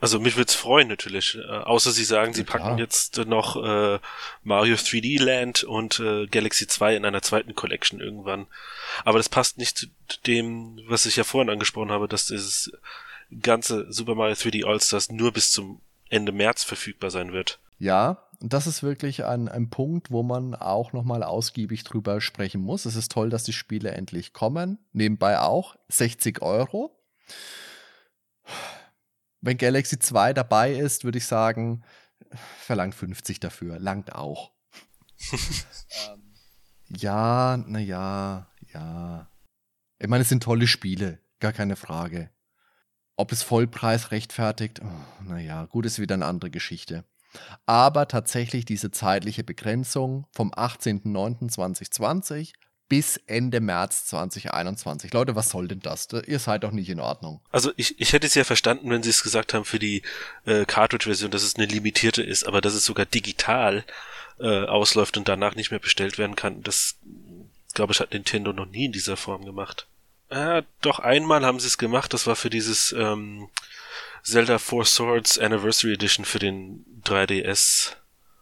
Also 0.00 0.20
mich 0.20 0.36
würde 0.36 0.48
es 0.48 0.54
freuen 0.54 0.86
natürlich, 0.86 1.36
äh, 1.36 1.46
außer 1.48 1.90
sie 1.90 2.04
sagen, 2.04 2.32
sie 2.32 2.44
packen 2.44 2.64
klar. 2.64 2.78
jetzt 2.78 3.16
noch 3.18 3.56
äh, 3.56 3.98
Mario 4.44 4.76
3D 4.76 5.20
Land 5.20 5.64
und 5.64 5.98
äh, 5.98 6.26
Galaxy 6.26 6.68
2 6.68 6.96
in 6.96 7.04
einer 7.04 7.22
zweiten 7.22 7.56
Collection 7.56 8.00
irgendwann. 8.00 8.46
Aber 9.04 9.18
das 9.18 9.28
passt 9.28 9.58
nicht 9.58 9.76
zu 9.76 9.86
dem, 10.26 10.80
was 10.86 11.06
ich 11.06 11.16
ja 11.16 11.24
vorhin 11.24 11.50
angesprochen 11.50 11.90
habe, 11.90 12.06
dass 12.06 12.26
dieses 12.26 12.72
ganze 13.42 13.92
Super 13.92 14.14
Mario 14.14 14.34
3D 14.34 14.64
All-Stars 14.64 15.10
nur 15.10 15.32
bis 15.32 15.50
zum 15.50 15.80
Ende 16.08 16.30
März 16.30 16.62
verfügbar 16.62 17.10
sein 17.10 17.32
wird. 17.32 17.58
Ja, 17.80 18.28
und 18.40 18.52
das 18.52 18.68
ist 18.68 18.84
wirklich 18.84 19.24
ein, 19.24 19.48
ein 19.48 19.68
Punkt, 19.68 20.12
wo 20.12 20.22
man 20.22 20.54
auch 20.54 20.92
nochmal 20.92 21.24
ausgiebig 21.24 21.82
drüber 21.82 22.20
sprechen 22.20 22.60
muss. 22.60 22.84
Es 22.84 22.94
ist 22.94 23.10
toll, 23.10 23.30
dass 23.30 23.42
die 23.42 23.52
Spiele 23.52 23.90
endlich 23.90 24.32
kommen. 24.32 24.78
Nebenbei 24.92 25.40
auch 25.40 25.76
60 25.88 26.40
Euro 26.40 26.94
wenn 29.40 29.56
Galaxy 29.56 29.98
2 29.98 30.32
dabei 30.32 30.72
ist, 30.72 31.04
würde 31.04 31.18
ich 31.18 31.26
sagen, 31.26 31.84
verlangt 32.58 32.94
50 32.94 33.40
dafür. 33.40 33.78
Langt 33.78 34.14
auch. 34.14 34.52
ähm, 35.32 35.38
ja, 36.88 37.56
naja, 37.56 38.48
ja. 38.72 39.30
Ich 39.98 40.08
meine, 40.08 40.22
es 40.22 40.28
sind 40.28 40.42
tolle 40.42 40.66
Spiele, 40.66 41.20
gar 41.40 41.52
keine 41.52 41.76
Frage. 41.76 42.30
Ob 43.16 43.32
es 43.32 43.42
Vollpreis 43.42 44.12
rechtfertigt, 44.12 44.80
oh, 44.82 45.24
naja, 45.24 45.66
gut, 45.66 45.86
ist 45.86 45.98
wieder 45.98 46.14
eine 46.14 46.26
andere 46.26 46.50
Geschichte. 46.50 47.04
Aber 47.66 48.08
tatsächlich 48.08 48.64
diese 48.64 48.90
zeitliche 48.90 49.44
Begrenzung 49.44 50.26
vom 50.32 50.50
18.09.2020 50.52 52.54
bis 52.88 53.18
Ende 53.26 53.60
März 53.60 54.06
2021. 54.06 55.12
Leute, 55.12 55.36
was 55.36 55.50
soll 55.50 55.68
denn 55.68 55.80
das? 55.80 56.08
Ihr 56.26 56.38
seid 56.38 56.64
doch 56.64 56.70
nicht 56.70 56.88
in 56.88 57.00
Ordnung. 57.00 57.40
Also 57.50 57.72
ich, 57.76 58.00
ich 58.00 58.12
hätte 58.12 58.26
es 58.26 58.34
ja 58.34 58.44
verstanden, 58.44 58.90
wenn 58.90 59.02
sie 59.02 59.10
es 59.10 59.22
gesagt 59.22 59.54
haben 59.54 59.64
für 59.64 59.78
die 59.78 60.02
äh, 60.46 60.64
Cartridge-Version, 60.64 61.30
dass 61.30 61.42
es 61.42 61.56
eine 61.56 61.66
limitierte 61.66 62.22
ist, 62.22 62.44
aber 62.44 62.60
dass 62.60 62.74
es 62.74 62.84
sogar 62.84 63.06
digital 63.06 63.84
äh, 64.40 64.64
ausläuft 64.64 65.16
und 65.16 65.28
danach 65.28 65.54
nicht 65.54 65.70
mehr 65.70 65.80
bestellt 65.80 66.18
werden 66.18 66.36
kann, 66.36 66.62
das 66.62 66.96
glaube 67.74 67.92
ich 67.92 68.00
hat 68.00 68.12
Nintendo 68.12 68.52
noch 68.52 68.66
nie 68.66 68.86
in 68.86 68.92
dieser 68.92 69.16
Form 69.16 69.44
gemacht. 69.44 69.86
Äh, 70.30 70.62
doch 70.80 70.98
einmal 70.98 71.44
haben 71.44 71.60
sie 71.60 71.66
es 71.66 71.78
gemacht, 71.78 72.12
das 72.12 72.26
war 72.26 72.36
für 72.36 72.50
dieses 72.50 72.92
ähm, 72.92 73.48
Zelda 74.22 74.58
Four 74.58 74.84
Swords 74.84 75.38
Anniversary 75.38 75.94
Edition 75.94 76.24
für 76.24 76.38
den 76.38 76.84
3DS, 77.04 77.92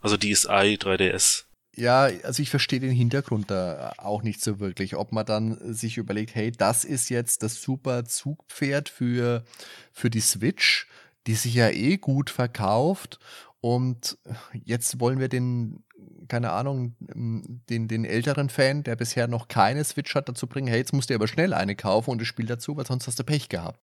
also 0.01 0.17
DSi 0.17 0.79
3DS. 0.81 1.46
Ja, 1.77 2.05
also 2.23 2.43
ich 2.43 2.49
verstehe 2.49 2.81
den 2.81 2.91
Hintergrund 2.93 3.51
da 3.51 3.93
auch 3.99 4.23
nicht 4.23 4.41
so 4.41 4.61
wirklich. 4.61 4.97
Ob 4.97 5.13
man 5.13 5.27
dann 5.27 5.75
sich 5.75 5.99
überlegt, 5.99 6.35
hey, 6.35 6.51
das 6.51 6.85
ist 6.85 7.11
jetzt 7.11 7.43
das 7.43 7.61
super 7.61 8.07
Zugpferd 8.07 8.89
für, 8.89 9.45
für 9.93 10.09
die 10.09 10.21
Switch, 10.21 10.89
die 11.27 11.35
sich 11.35 11.55
ja 11.55 11.69
eh 11.69 11.99
gut 11.99 12.31
verkauft. 12.31 13.19
Und 13.61 14.17
jetzt 14.53 15.01
wollen 15.01 15.19
wir 15.19 15.29
den, 15.29 15.85
keine 16.29 16.53
Ahnung, 16.53 16.97
den, 16.99 17.89
den 17.89 18.05
älteren 18.07 18.49
Fan, 18.49 18.83
der 18.83 18.97
bisher 18.97 19.29
noch 19.29 19.49
keine 19.49 19.85
Switch 19.85 20.15
hat, 20.15 20.31
dazu 20.31 20.47
bringen, 20.47 20.69
hey, 20.69 20.79
jetzt 20.79 20.95
musst 20.95 21.11
du 21.11 21.15
aber 21.15 21.29
schnell 21.29 21.53
eine 21.53 21.77
kaufen 21.77 22.11
und 22.11 22.21
das 22.21 22.29
Spiel 22.29 22.47
dazu, 22.47 22.77
weil 22.77 22.87
sonst 22.87 23.07
hast 23.07 23.19
du 23.19 23.25
Pech 23.25 23.51
gehabt. 23.51 23.81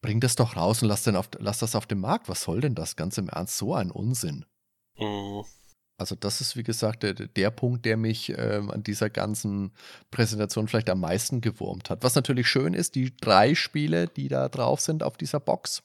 Bring 0.00 0.20
das 0.20 0.36
doch 0.36 0.56
raus 0.56 0.82
und 0.82 0.88
lass, 0.88 1.02
den 1.02 1.16
auf, 1.16 1.28
lass 1.38 1.58
das 1.58 1.74
auf 1.74 1.86
dem 1.86 2.00
Markt. 2.00 2.28
Was 2.28 2.42
soll 2.42 2.60
denn 2.60 2.76
das 2.76 2.94
ganz 2.94 3.18
im 3.18 3.28
Ernst? 3.28 3.56
So 3.56 3.74
ein 3.74 3.90
Unsinn. 3.90 4.44
Mhm. 4.96 5.44
Also 6.02 6.16
das 6.16 6.40
ist, 6.40 6.56
wie 6.56 6.64
gesagt, 6.64 7.04
der, 7.04 7.14
der 7.14 7.50
Punkt, 7.50 7.84
der 7.84 7.96
mich 7.96 8.30
äh, 8.30 8.60
an 8.68 8.82
dieser 8.82 9.08
ganzen 9.08 9.70
Präsentation 10.10 10.66
vielleicht 10.66 10.90
am 10.90 10.98
meisten 10.98 11.40
gewurmt 11.40 11.90
hat. 11.90 12.02
Was 12.02 12.16
natürlich 12.16 12.48
schön 12.48 12.74
ist, 12.74 12.96
die 12.96 13.16
drei 13.16 13.54
Spiele, 13.54 14.08
die 14.08 14.26
da 14.26 14.48
drauf 14.48 14.80
sind 14.80 15.04
auf 15.04 15.16
dieser 15.16 15.38
Box, 15.38 15.84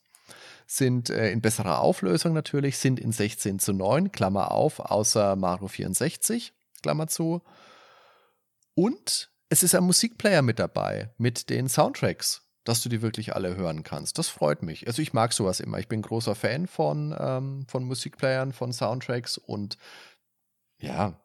sind 0.65 1.11
äh, 1.11 1.31
in 1.31 1.41
besserer 1.41 1.81
Auflösung 1.81 2.33
natürlich, 2.33 2.79
sind 2.79 2.99
in 2.99 3.11
16 3.11 3.59
zu 3.59 3.73
9, 3.73 4.11
Klammer 4.11 4.51
auf, 4.51 4.79
außer 4.79 5.35
Mario 5.35 5.67
64, 5.67 6.51
Klammer 6.81 7.07
zu. 7.07 7.43
Und 8.73 9.29
es 9.49 9.61
ist 9.61 9.75
ein 9.75 9.83
Musikplayer 9.83 10.41
mit 10.41 10.59
dabei, 10.59 11.11
mit 11.17 11.49
den 11.49 11.69
Soundtracks, 11.69 12.41
dass 12.65 12.81
du 12.81 12.89
die 12.89 13.01
wirklich 13.01 13.33
alle 13.33 13.55
hören 13.55 13.83
kannst. 13.83 14.17
Das 14.17 14.27
freut 14.27 14.61
mich. 14.61 14.87
Also 14.87 15.01
ich 15.01 15.13
mag 15.13 15.31
sowas 15.31 15.61
immer. 15.61 15.79
Ich 15.79 15.87
bin 15.87 16.01
großer 16.01 16.35
Fan 16.35 16.67
von, 16.67 17.15
ähm, 17.17 17.65
von 17.67 17.85
Musikplayern, 17.85 18.51
von 18.51 18.73
Soundtracks 18.73 19.37
und 19.37 19.77
ja, 20.79 21.19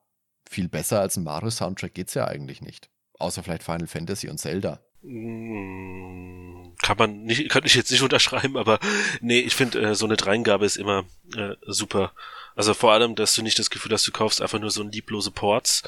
viel 0.49 0.69
besser 0.69 1.01
als 1.01 1.17
ein 1.17 1.25
Mario-Soundtrack 1.25 1.95
geht 1.95 2.09
es 2.09 2.15
ja 2.15 2.27
eigentlich 2.27 2.61
nicht. 2.61 2.91
Außer 3.19 3.43
vielleicht 3.43 3.63
Final 3.63 3.87
Fantasy 3.87 4.29
und 4.29 4.39
Zelda. 4.39 4.81
Hm, 5.03 6.75
kann 6.83 6.97
man 6.97 7.23
nicht, 7.25 7.51
könnte 7.51 7.67
ich 7.67 7.75
jetzt 7.75 7.91
nicht 7.91 8.03
unterschreiben, 8.03 8.57
aber 8.57 8.79
nee, 9.21 9.41
ich 9.41 9.55
finde, 9.55 9.81
äh, 9.81 9.95
so 9.95 10.07
eine 10.07 10.17
Dreingabe 10.17 10.65
ist 10.65 10.77
immer 10.77 11.05
äh, 11.37 11.55
super. 11.67 12.13
Also 12.55 12.75
vor 12.75 12.93
allem, 12.93 13.15
dass 13.15 13.35
du 13.35 13.43
nicht 13.43 13.59
das 13.59 13.71
Gefühl 13.71 13.93
hast, 13.93 14.07
du 14.07 14.13
kaufst 14.13 14.43
einfach 14.43 14.61
nur 14.61 14.71
so 14.71 14.83
lieblose 14.83 15.31
Ports. 15.31 15.83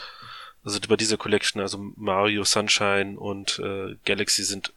Also 0.65 0.81
bei 0.89 0.97
dieser 0.97 1.19
Collection, 1.19 1.61
also 1.61 1.79
Mario, 1.97 2.45
Sunshine 2.45 3.19
und 3.19 3.59
äh, 3.59 3.97
Galaxy 4.07 4.45
sind 4.45 4.73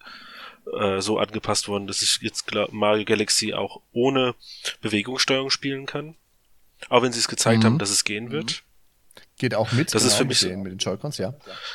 äh, 0.78 1.00
so 1.00 1.17
angepasst 1.17 1.69
worden, 1.69 1.88
dass 1.88 2.02
ich 2.02 2.19
jetzt 2.21 2.45
glaub, 2.45 2.73
Mario 2.73 3.06
Galaxy 3.06 3.54
auch 3.54 3.82
ohne 3.93 4.36
Bewegungssteuerung 4.82 5.50
spielen 5.50 5.86
kann. 5.86 6.15
Auch 6.89 7.02
wenn 7.02 7.13
sie 7.13 7.19
es 7.19 7.30
gezeigt 7.30 7.63
mhm. 7.63 7.65
haben, 7.65 7.80
dass 7.80 7.89
es 7.89 8.04
gehen 8.04 8.32
wird. 8.32 8.63
Geht 9.38 9.54
auch 9.54 9.71
mit, 9.71 9.93
das 9.93 10.02
genau, 10.02 10.12
ist 10.12 10.17
für 10.17 10.26
mich, 10.26 10.41
mit 10.41 10.52
den, 10.52 10.62
mit 10.63 10.71
den 10.71 10.80
Joy-Cons, 10.80 11.19
ja. 11.19 11.34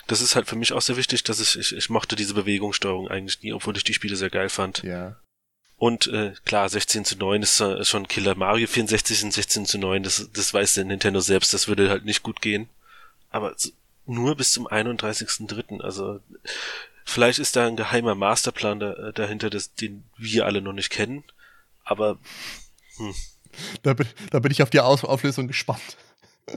Das 0.09 0.21
ist 0.21 0.35
halt 0.35 0.49
für 0.49 0.57
mich 0.57 0.73
auch 0.73 0.83
sehr 0.83 0.97
wichtig, 0.97 1.23
dass 1.23 1.39
ich, 1.39 1.57
ich, 1.57 1.77
ich 1.77 1.91
mochte 1.91 2.17
diese 2.17 2.35
Bewegungssteuerung 2.35 3.09
eigentlich 3.09 3.41
nie, 3.43 3.53
obwohl 3.53 3.77
ich 3.77 3.85
die 3.85 3.95
Spiele 3.95 4.17
sehr 4.17 4.31
geil 4.31 4.49
fand. 4.49 4.83
Ja. 4.83 5.17
Und 5.77 6.09
äh, 6.09 6.33
klar, 6.45 6.69
16 6.69 7.05
zu 7.05 7.17
9 7.17 7.43
ist 7.43 7.61
äh, 7.61 7.85
schon 7.85 8.09
Killer. 8.09 8.35
Mario 8.35 8.67
64 8.67 9.25
und 9.25 9.33
16 9.33 9.67
zu 9.67 9.79
9, 9.79 10.03
das, 10.03 10.29
das 10.33 10.53
weiß 10.53 10.75
der 10.75 10.85
Nintendo 10.85 11.21
selbst, 11.21 11.55
das 11.55 11.69
würde 11.69 11.89
halt 11.89 12.05
nicht 12.05 12.23
gut 12.23 12.41
gehen. 12.41 12.69
Aber 13.31 13.55
nur 14.07 14.37
bis 14.37 14.53
zum 14.53 14.67
31.3. 14.67 15.81
Also 15.81 16.21
vielleicht 17.05 17.39
ist 17.39 17.57
da 17.57 17.67
ein 17.67 17.77
geheimer 17.77 18.15
Masterplan 18.15 18.81
da, 18.81 18.93
äh, 18.93 19.13
dahinter, 19.13 19.51
das, 19.51 19.75
den 19.75 20.05
wir 20.17 20.47
alle 20.47 20.63
noch 20.63 20.73
nicht 20.73 20.91
kennen. 20.91 21.25
Aber 21.85 22.19
hm. 22.97 23.15
da, 23.83 23.95
bin, 23.95 24.09
da 24.31 24.41
bin 24.41 24.53
ich 24.53 24.63
auf 24.63 24.71
die 24.71 24.81
Auflösung 24.81 25.47
gespannt. 25.49 25.97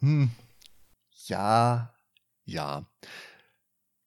Hm. 0.00 0.30
Ja, 1.26 1.94
ja. 2.44 2.86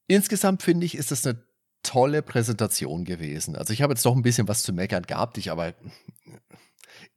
Insgesamt 0.07 0.63
finde 0.63 0.85
ich, 0.85 0.95
ist 0.95 1.11
es 1.11 1.25
eine 1.25 1.43
tolle 1.83 2.21
Präsentation 2.21 3.05
gewesen. 3.05 3.55
Also 3.55 3.73
ich 3.73 3.81
habe 3.81 3.93
jetzt 3.93 4.05
doch 4.05 4.15
ein 4.15 4.21
bisschen 4.21 4.47
was 4.47 4.63
zu 4.63 4.73
meckern 4.73 5.03
gehabt, 5.03 5.37
ich 5.37 5.51
aber 5.51 5.73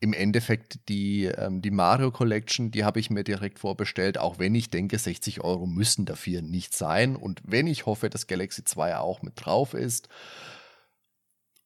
im 0.00 0.12
Endeffekt 0.12 0.88
die, 0.88 1.24
ähm, 1.24 1.62
die 1.62 1.70
Mario 1.70 2.10
Collection, 2.10 2.70
die 2.70 2.84
habe 2.84 3.00
ich 3.00 3.10
mir 3.10 3.24
direkt 3.24 3.58
vorbestellt, 3.58 4.18
auch 4.18 4.38
wenn 4.38 4.54
ich 4.54 4.70
denke, 4.70 4.98
60 4.98 5.42
Euro 5.42 5.66
müssen 5.66 6.04
dafür 6.04 6.42
nicht 6.42 6.76
sein. 6.76 7.16
Und 7.16 7.40
wenn 7.44 7.66
ich 7.66 7.86
hoffe, 7.86 8.10
dass 8.10 8.26
Galaxy 8.26 8.64
2 8.64 8.96
auch 8.98 9.22
mit 9.22 9.34
drauf 9.36 9.74
ist. 9.74 10.08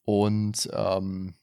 Und 0.04 0.68
ähm, 0.72 1.34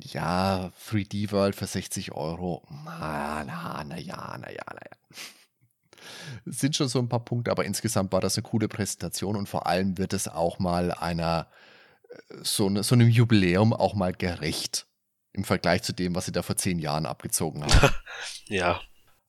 ja, 0.00 0.72
3D 0.88 1.32
World 1.32 1.56
für 1.56 1.66
60 1.66 2.12
Euro. 2.12 2.66
Na, 2.84 3.44
na, 3.44 3.84
na 3.84 3.98
ja, 3.98 4.36
na 4.38 4.50
ja, 4.50 4.62
na 4.66 4.80
ja. 4.80 5.16
Sind 6.46 6.76
schon 6.76 6.88
so 6.88 6.98
ein 6.98 7.08
paar 7.08 7.24
Punkte, 7.24 7.50
aber 7.50 7.64
insgesamt 7.64 8.12
war 8.12 8.20
das 8.20 8.36
eine 8.36 8.44
coole 8.44 8.68
Präsentation 8.68 9.36
und 9.36 9.48
vor 9.48 9.66
allem 9.66 9.98
wird 9.98 10.12
es 10.12 10.28
auch 10.28 10.58
mal 10.58 10.92
einer, 10.92 11.48
äh, 12.08 12.16
so, 12.42 12.68
ne, 12.68 12.82
so 12.82 12.94
einem 12.94 13.08
Jubiläum 13.08 13.72
auch 13.72 13.94
mal 13.94 14.12
gerecht 14.12 14.86
im 15.32 15.44
Vergleich 15.44 15.82
zu 15.82 15.92
dem, 15.92 16.14
was 16.14 16.26
sie 16.26 16.32
da 16.32 16.42
vor 16.42 16.56
zehn 16.56 16.78
Jahren 16.78 17.06
abgezogen 17.06 17.64
haben. 17.64 17.94
ja. 18.46 18.80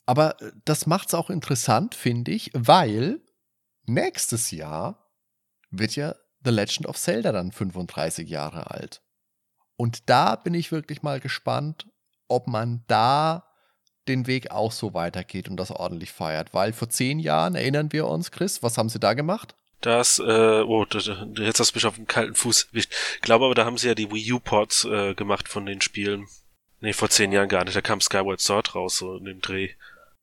Aber 0.06 0.42
äh, 0.42 0.52
das 0.66 0.86
macht 0.86 1.10
es 1.10 1.14
auch 1.14 1.30
interessant, 1.30 1.96
finde 1.96 2.32
ich, 2.32 2.52
weil 2.54 3.20
nächstes 3.86 4.52
Jahr 4.52 5.10
wird 5.72 5.96
ja 5.96 6.16
The 6.44 6.52
Legend 6.52 6.88
of 6.88 6.98
Zelda 6.98 7.32
dann 7.32 7.52
35 7.52 8.30
Jahre 8.30 8.72
alt. 8.72 9.02
Und 9.80 10.10
da 10.10 10.36
bin 10.36 10.56
ich 10.56 10.74
wirklich 10.74 11.04
mal 11.04 11.22
gespannt, 11.22 11.88
ob 12.28 12.48
man 12.48 12.84
da 12.88 13.46
den 14.10 14.28
Weg 14.28 14.52
auch 14.52 14.74
so 14.74 14.94
weitergeht 14.94 15.48
und 15.48 15.56
das 15.56 15.72
ordentlich 15.72 16.12
feiert. 16.12 16.54
Weil 16.54 16.74
vor 16.74 16.90
zehn 16.90 17.18
Jahren, 17.18 17.56
erinnern 17.56 17.94
wir 17.94 18.06
uns, 18.06 18.30
Chris, 18.30 18.62
was 18.62 18.78
haben 18.78 18.90
sie 18.90 19.00
da 19.00 19.14
gemacht? 19.14 19.56
Das, 19.80 20.20
äh, 20.20 20.64
oh, 20.64 20.86
jetzt 20.86 21.62
hast 21.62 21.72
du 21.72 21.78
mich 21.78 21.86
auf 21.86 21.96
den 21.96 22.08
kalten 22.08 22.36
Fuß 22.36 22.68
Ich 22.74 22.90
glaube 23.22 23.46
aber, 23.46 23.56
da 23.56 23.64
haben 23.64 23.78
sie 23.78 23.88
ja 23.88 23.96
die 23.96 24.12
Wii 24.12 24.34
U-Ports 24.34 24.84
äh, 24.84 25.14
gemacht 25.14 25.48
von 25.48 25.66
den 25.66 25.80
Spielen. 25.80 26.28
Nee, 26.82 26.92
vor 26.92 27.10
zehn 27.10 27.32
Jahren 27.32 27.48
gar 27.48 27.64
nicht. 27.64 27.78
Da 27.78 27.82
kam 27.82 28.02
Skyward 28.02 28.42
Sword 28.42 28.76
raus, 28.76 28.98
so 28.98 29.16
in 29.16 29.24
dem 29.24 29.40
Dreh. 29.40 29.70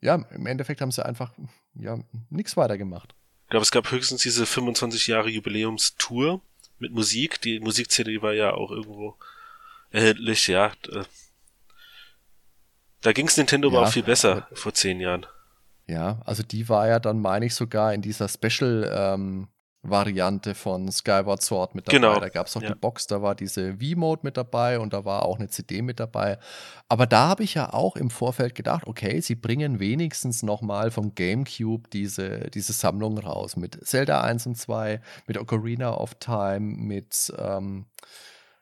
Ja, 0.03 0.17
im 0.17 0.47
Endeffekt 0.47 0.83
haben 0.83 0.93
sie 0.93 1.03
einfach, 1.03 1.33
ja, 1.73 1.99
nichts 2.29 2.59
weiter 2.59 2.77
gemacht. 2.77 3.15
Ich 3.45 3.51
glaube, 3.51 3.63
es 3.63 3.71
gab 3.71 3.91
höchstens 3.91 4.21
diese 4.21 4.45
25 4.45 5.07
Jahre 5.07 5.31
Jubiläumstour 5.31 6.43
mit 6.79 6.93
Musik. 6.93 7.41
Die 7.41 7.59
Musikcd 7.59 8.21
war 8.21 8.35
ja 8.35 8.53
auch 8.53 8.71
irgendwo 8.71 9.17
erhältlich, 9.91 10.47
ja. 10.49 10.73
Da 13.03 13.13
ging's 13.13 13.37
Nintendo 13.37 13.71
ja, 13.71 13.79
aber 13.79 13.87
auch 13.87 13.93
viel 13.93 14.03
besser 14.03 14.49
vor 14.53 14.75
zehn 14.75 15.01
Jahren. 15.01 15.27
Ja, 15.87 16.21
also 16.25 16.43
die 16.43 16.69
war 16.69 16.89
ja 16.89 16.99
dann, 16.99 17.21
meine 17.21 17.47
ich, 17.47 17.55
sogar 17.55 17.95
in 17.95 18.03
dieser 18.03 18.29
Special 18.29 18.91
ähm, 18.93 19.49
Variante 19.91 20.55
von 20.55 20.91
Skyward 20.91 21.43
Sword 21.43 21.75
mit 21.75 21.87
dabei. 21.87 21.99
Genau. 21.99 22.19
Da 22.19 22.29
gab 22.29 22.47
es 22.47 22.55
noch 22.55 22.63
ja. 22.63 22.71
die 22.71 22.75
Box, 22.75 23.07
da 23.07 23.23
war 23.23 23.35
diese 23.35 23.75
V-Mode 23.75 24.23
mit 24.25 24.37
dabei 24.37 24.79
und 24.79 24.93
da 24.93 25.05
war 25.05 25.25
auch 25.25 25.39
eine 25.39 25.49
CD 25.49 25.83
mit 25.83 26.01
dabei. 26.01 26.39
Aber 26.89 27.07
da 27.07 27.29
habe 27.29 27.45
ich 27.45 27.55
ja 27.55 27.73
auch 27.73 27.97
im 27.97 28.11
Vorfeld 28.11 28.55
gedacht, 28.55 28.87
okay, 28.87 29.21
sie 29.21 29.35
bringen 29.35 29.79
wenigstens 29.79 30.43
nochmal 30.43 30.91
vom 30.91 31.15
GameCube 31.15 31.89
diese, 31.91 32.51
diese 32.51 32.73
Sammlung 32.73 33.19
raus 33.19 33.57
mit 33.57 33.87
Zelda 33.87 34.23
1 34.23 34.47
und 34.47 34.57
2, 34.57 35.01
mit 35.27 35.39
Ocarina 35.39 35.95
of 35.95 36.15
Time, 36.17 36.77
mit 36.77 37.33
ähm, 37.39 37.87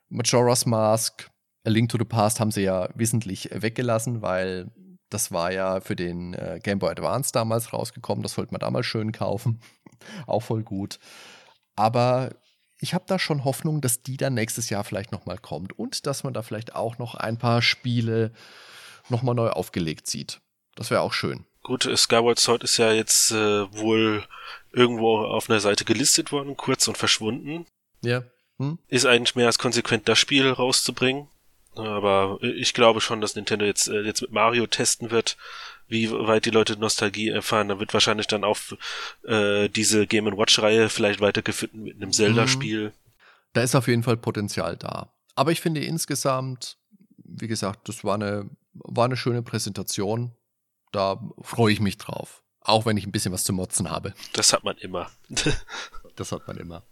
Majora's 0.08 0.66
Mask, 0.66 1.30
A 1.66 1.70
Link 1.70 1.88
to 1.90 1.98
the 1.98 2.04
Past 2.04 2.40
haben 2.40 2.50
sie 2.50 2.62
ja 2.62 2.88
wissentlich 2.94 3.48
weggelassen, 3.52 4.22
weil 4.22 4.70
das 5.08 5.32
war 5.32 5.52
ja 5.52 5.80
für 5.80 5.96
den 5.96 6.34
äh, 6.34 6.60
Game 6.62 6.78
Boy 6.78 6.90
Advance 6.90 7.32
damals 7.32 7.72
rausgekommen. 7.72 8.22
Das 8.22 8.34
sollte 8.34 8.52
man 8.52 8.60
damals 8.60 8.86
schön 8.86 9.12
kaufen. 9.12 9.60
Auch 10.26 10.40
voll 10.40 10.62
gut. 10.62 10.98
Aber 11.76 12.34
ich 12.78 12.94
habe 12.94 13.04
da 13.06 13.18
schon 13.18 13.44
Hoffnung, 13.44 13.80
dass 13.80 14.02
die 14.02 14.16
dann 14.16 14.34
nächstes 14.34 14.68
Jahr 14.70 14.84
vielleicht 14.84 15.12
nochmal 15.12 15.38
kommt 15.38 15.78
und 15.78 16.06
dass 16.06 16.24
man 16.24 16.34
da 16.34 16.42
vielleicht 16.42 16.74
auch 16.74 16.98
noch 16.98 17.14
ein 17.14 17.38
paar 17.38 17.62
Spiele 17.62 18.32
nochmal 19.08 19.34
neu 19.34 19.48
aufgelegt 19.48 20.06
sieht. 20.06 20.40
Das 20.74 20.90
wäre 20.90 21.00
auch 21.00 21.12
schön. 21.12 21.46
Gut, 21.62 21.88
Skyward 21.96 22.38
Sword 22.38 22.62
ist 22.62 22.76
ja 22.76 22.92
jetzt 22.92 23.30
äh, 23.30 23.72
wohl 23.72 24.24
irgendwo 24.72 25.18
auf 25.18 25.48
einer 25.48 25.60
Seite 25.60 25.84
gelistet 25.84 26.30
worden, 26.30 26.56
kurz 26.56 26.86
und 26.88 26.98
verschwunden. 26.98 27.66
Ja. 28.02 28.24
Hm? 28.58 28.78
Ist 28.88 29.06
eigentlich 29.06 29.34
mehr 29.34 29.46
als 29.46 29.58
konsequent, 29.58 30.08
das 30.08 30.18
Spiel 30.18 30.48
rauszubringen. 30.50 31.28
Aber 31.76 32.38
ich 32.40 32.72
glaube 32.72 33.00
schon, 33.00 33.20
dass 33.20 33.34
Nintendo 33.34 33.64
jetzt, 33.64 33.88
äh, 33.88 34.02
jetzt 34.02 34.22
mit 34.22 34.30
Mario 34.30 34.66
testen 34.66 35.10
wird, 35.10 35.36
wie 35.88 36.10
weit 36.10 36.44
die 36.44 36.50
Leute 36.50 36.78
Nostalgie 36.78 37.28
erfahren. 37.28 37.68
Da 37.68 37.80
wird 37.80 37.92
wahrscheinlich 37.92 38.26
dann 38.26 38.44
auch 38.44 38.58
äh, 39.24 39.68
diese 39.68 40.06
Game 40.06 40.26
Watch-Reihe 40.26 40.88
vielleicht 40.88 41.20
weitergeführt 41.20 41.74
mit 41.74 41.96
einem 41.96 42.12
Zelda-Spiel. 42.12 42.92
Da 43.52 43.62
ist 43.62 43.74
auf 43.74 43.88
jeden 43.88 44.02
Fall 44.02 44.16
Potenzial 44.16 44.76
da. 44.76 45.12
Aber 45.34 45.52
ich 45.52 45.60
finde 45.60 45.84
insgesamt, 45.84 46.78
wie 47.16 47.48
gesagt, 47.48 47.88
das 47.88 48.04
war 48.04 48.14
eine, 48.14 48.48
war 48.72 49.06
eine 49.06 49.16
schöne 49.16 49.42
Präsentation. 49.42 50.32
Da 50.92 51.20
freue 51.40 51.72
ich 51.72 51.80
mich 51.80 51.98
drauf. 51.98 52.42
Auch 52.60 52.86
wenn 52.86 52.96
ich 52.96 53.06
ein 53.06 53.12
bisschen 53.12 53.32
was 53.32 53.44
zu 53.44 53.52
motzen 53.52 53.90
habe. 53.90 54.14
Das 54.32 54.52
hat 54.52 54.64
man 54.64 54.76
immer. 54.78 55.10
das 56.16 56.32
hat 56.32 56.46
man 56.46 56.56
immer. 56.56 56.84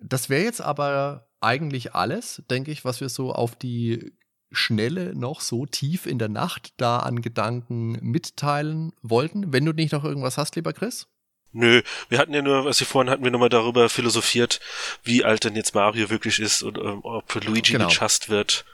Das 0.00 0.28
wäre 0.28 0.42
jetzt 0.42 0.60
aber 0.60 1.28
eigentlich 1.40 1.94
alles, 1.94 2.42
denke 2.50 2.70
ich, 2.70 2.84
was 2.84 3.00
wir 3.00 3.08
so 3.08 3.32
auf 3.32 3.56
die 3.56 4.12
Schnelle 4.50 5.14
noch 5.14 5.40
so 5.40 5.66
tief 5.66 6.06
in 6.06 6.18
der 6.18 6.28
Nacht 6.28 6.74
da 6.76 6.98
an 6.98 7.22
Gedanken 7.22 7.92
mitteilen 8.00 8.92
wollten. 9.02 9.52
Wenn 9.52 9.64
du 9.64 9.72
nicht 9.72 9.92
noch 9.92 10.04
irgendwas 10.04 10.38
hast, 10.38 10.56
lieber 10.56 10.72
Chris? 10.72 11.06
Nö, 11.52 11.82
wir 12.08 12.18
hatten 12.18 12.34
ja 12.34 12.42
nur, 12.42 12.64
was 12.64 12.80
wir 12.80 12.86
vorhin 12.86 13.10
hatten, 13.10 13.22
wir 13.22 13.30
nochmal 13.30 13.48
darüber 13.48 13.88
philosophiert, 13.88 14.60
wie 15.04 15.24
alt 15.24 15.44
denn 15.44 15.54
jetzt 15.54 15.74
Mario 15.74 16.10
wirklich 16.10 16.40
ist 16.40 16.62
und 16.62 16.78
ähm, 16.78 17.00
ob 17.04 17.32
Luigi 17.44 17.72
genau. 17.72 17.86
gechast 17.86 18.28
wird. 18.28 18.64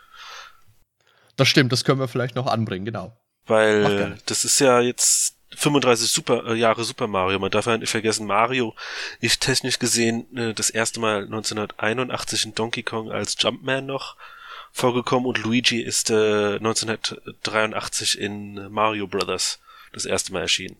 Das 1.37 1.49
stimmt, 1.49 1.73
das 1.73 1.85
können 1.85 2.01
wir 2.01 2.09
vielleicht 2.09 2.37
noch 2.37 2.47
anbringen, 2.47 2.87
genau. 2.87 3.17
Weil 3.47 4.19
das 4.27 4.45
ist 4.45 4.61
ja 4.61 4.81
jetzt 4.81 5.40
35 5.57 6.11
Super, 6.11 6.47
äh, 6.47 6.55
Jahre 6.55 6.85
Super 6.85 7.07
Mario. 7.07 7.39
Man 7.39 7.51
darf 7.51 7.67
ja 7.67 7.77
nicht 7.77 7.91
vergessen, 7.91 8.27
Mario 8.27 8.75
ist 9.21 9.41
technisch 9.41 9.79
gesehen 9.79 10.37
äh, 10.37 10.55
das 10.55 10.71
erste 10.71 11.01
Mal 11.01 11.25
1981 11.25 12.45
in 12.47 12.55
Donkey 12.55 12.83
Kong 12.83 13.11
als 13.11 13.37
Jumpman 13.39 13.87
noch 13.87 14.17
vorgekommen 14.73 15.27
und 15.27 15.39
Luigi 15.39 15.81
ist 15.81 16.11
äh, 16.11 16.57
1983 16.57 18.21
in 18.21 18.71
Mario 18.71 19.07
Brothers 19.07 19.59
das 19.93 20.05
erste 20.05 20.33
Mal 20.33 20.43
erschienen. 20.43 20.77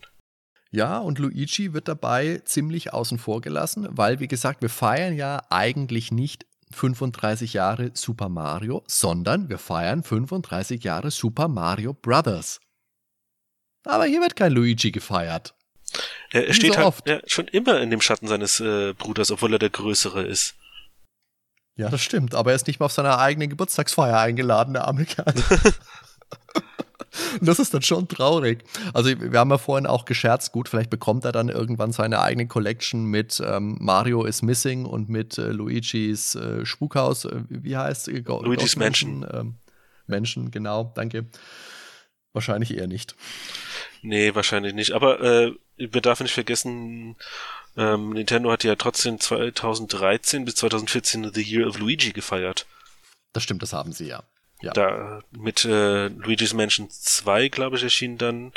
Ja, 0.71 0.99
und 0.99 1.19
Luigi 1.19 1.73
wird 1.73 1.89
dabei 1.89 2.43
ziemlich 2.45 2.93
außen 2.93 3.19
vor 3.19 3.41
gelassen, 3.41 3.89
weil, 3.91 4.21
wie 4.21 4.29
gesagt, 4.29 4.63
wir 4.63 4.69
feiern 4.69 5.17
ja 5.17 5.43
eigentlich 5.51 6.13
nicht 6.13 6.47
35 6.71 7.55
Jahre 7.55 7.91
Super 7.95 8.29
Mario, 8.29 8.85
sondern 8.87 9.49
wir 9.49 9.59
feiern 9.59 10.05
35 10.05 10.85
Jahre 10.85 11.11
Super 11.11 11.49
Mario 11.49 11.93
Brothers. 11.93 12.61
Aber 13.85 14.05
hier 14.05 14.21
wird 14.21 14.37
kein 14.37 14.53
Luigi 14.53 14.91
gefeiert. 14.91 15.55
Er, 16.31 16.49
er 16.49 16.55
steht 16.55 16.75
so 16.75 16.81
halt 16.81 16.95
ja, 17.07 17.21
schon 17.27 17.49
immer 17.49 17.81
in 17.81 17.91
dem 17.91 18.01
Schatten 18.01 18.29
seines 18.29 18.61
äh, 18.61 18.95
Bruders, 18.95 19.31
obwohl 19.31 19.55
er 19.55 19.59
der 19.59 19.71
Größere 19.71 20.23
ist. 20.23 20.55
Ja, 21.77 21.89
das 21.89 22.03
stimmt, 22.03 22.35
aber 22.35 22.51
er 22.51 22.57
ist 22.57 22.67
nicht 22.67 22.79
mal 22.79 22.87
auf 22.87 22.93
seiner 22.93 23.19
eigenen 23.19 23.49
Geburtstagsfeier 23.49 24.19
eingeladen, 24.19 24.75
der 24.75 24.87
Amerikaner. 24.87 25.33
das 27.41 27.59
ist 27.59 27.73
dann 27.73 27.83
schon 27.83 28.07
traurig. 28.07 28.65
Also 28.93 29.19
wir 29.19 29.39
haben 29.39 29.51
ja 29.51 29.59
vorhin 29.59 29.87
auch 29.87 30.05
gescherzt, 30.05 30.53
gut, 30.53 30.69
vielleicht 30.69 30.91
bekommt 30.91 31.25
er 31.25 31.33
dann 31.33 31.49
irgendwann 31.49 31.93
seine 31.93 32.21
eigene 32.21 32.47
Collection 32.47 33.07
mit 33.07 33.43
ähm, 33.45 33.77
Mario 33.81 34.25
is 34.25 34.43
Missing 34.43 34.85
und 34.85 35.09
mit 35.09 35.39
äh, 35.39 35.53
Luigis 35.53 36.35
äh, 36.35 36.67
Spukhaus, 36.67 37.25
äh, 37.25 37.43
wie 37.49 37.77
heißt 37.77 38.09
es? 38.09 38.27
Luigi's 38.27 38.77
Mansion. 38.77 39.27
Ähm, 39.33 39.55
Menschen, 40.07 40.51
genau, 40.51 40.93
danke. 40.95 41.27
Wahrscheinlich 42.33 42.77
eher 42.77 42.87
nicht. 42.87 43.17
Nee, 44.03 44.35
wahrscheinlich 44.35 44.75
nicht. 44.75 44.93
Aber 44.93 45.21
äh, 45.21 45.53
wir 45.77 46.01
dürfen 46.01 46.25
nicht 46.25 46.35
vergessen, 46.35 47.17
ähm, 47.77 48.11
Nintendo 48.11 48.51
hat 48.51 48.65
ja 48.65 48.77
trotzdem 48.77 49.21
2013 49.21 50.45
bis 50.45 50.57
2014 50.57 51.33
The 51.33 51.43
Year 51.43 51.69
of 51.69 51.79
Luigi 51.79 52.13
gefeiert. 52.13 52.67
Das 53.33 53.43
stimmt, 53.43 53.63
das 53.63 53.73
haben 53.73 53.93
sie 53.93 54.09
ja. 54.09 54.25
Ja. 54.63 54.73
Da 54.73 55.23
mit 55.31 55.65
äh, 55.65 56.09
Luigi's 56.09 56.53
Mansion 56.53 56.91
2, 56.91 57.49
glaube 57.49 57.77
ich, 57.77 57.83
erschien 57.83 58.19
dann 58.19 58.53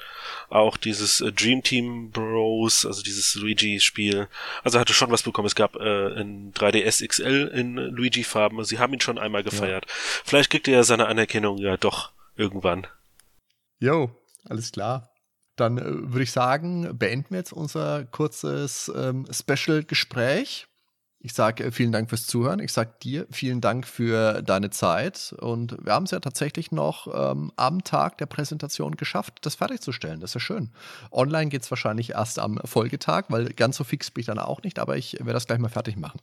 auch 0.49 0.75
dieses 0.75 1.21
äh, 1.21 1.31
Dream 1.31 1.63
Team 1.63 2.11
Bros, 2.11 2.85
also 2.85 3.01
dieses 3.01 3.35
Luigi-Spiel. 3.35 4.27
Also 4.63 4.79
hatte 4.79 4.93
schon 4.93 5.11
was 5.11 5.23
bekommen. 5.23 5.45
Es 5.45 5.55
gab 5.55 5.77
äh, 5.77 6.19
ein 6.19 6.53
3DS 6.53 7.07
XL 7.07 7.51
in 7.53 7.75
Luigi-Farben. 7.75 8.57
Also 8.57 8.69
sie 8.69 8.79
haben 8.79 8.93
ihn 8.93 8.99
schon 8.99 9.17
einmal 9.17 9.43
gefeiert. 9.43 9.85
Ja. 9.87 9.93
Vielleicht 10.25 10.49
kriegt 10.49 10.67
er 10.67 10.73
ja 10.73 10.83
seine 10.83 11.07
Anerkennung 11.07 11.57
ja 11.57 11.77
doch 11.77 12.11
irgendwann. 12.35 12.85
Jo, 13.79 14.11
alles 14.43 14.73
klar. 14.73 15.12
Dann 15.55 15.77
äh, 15.77 15.83
würde 15.85 16.23
ich 16.23 16.31
sagen, 16.31 16.97
beenden 16.97 17.31
wir 17.31 17.37
jetzt 17.39 17.53
unser 17.53 18.05
kurzes 18.05 18.91
ähm, 18.95 19.25
Special-Gespräch. 19.31 20.67
Ich 21.25 21.33
sage 21.33 21.63
äh, 21.63 21.71
vielen 21.71 21.91
Dank 21.91 22.09
fürs 22.09 22.25
Zuhören. 22.27 22.59
Ich 22.59 22.73
sage 22.73 22.93
dir 23.01 23.27
vielen 23.31 23.61
Dank 23.61 23.87
für 23.87 24.41
deine 24.41 24.71
Zeit. 24.71 25.33
Und 25.39 25.77
wir 25.83 25.93
haben 25.93 26.03
es 26.03 26.11
ja 26.11 26.19
tatsächlich 26.19 26.71
noch 26.71 27.07
ähm, 27.31 27.51
am 27.55 27.83
Tag 27.83 28.17
der 28.17 28.25
Präsentation 28.25 28.97
geschafft, 28.97 29.39
das 29.41 29.55
fertigzustellen. 29.55 30.19
Das 30.19 30.31
ist 30.31 30.35
ja 30.35 30.39
schön. 30.41 30.71
Online 31.11 31.49
geht 31.49 31.61
es 31.63 31.71
wahrscheinlich 31.71 32.11
erst 32.11 32.39
am 32.39 32.59
Folgetag, 32.65 33.25
weil 33.29 33.45
ganz 33.53 33.77
so 33.77 33.83
fix 33.83 34.11
bin 34.11 34.21
ich 34.21 34.27
dann 34.27 34.39
auch 34.39 34.63
nicht, 34.63 34.79
aber 34.79 34.97
ich 34.97 35.13
werde 35.13 35.33
das 35.33 35.47
gleich 35.47 35.59
mal 35.59 35.69
fertig 35.69 35.95
machen. 35.95 36.19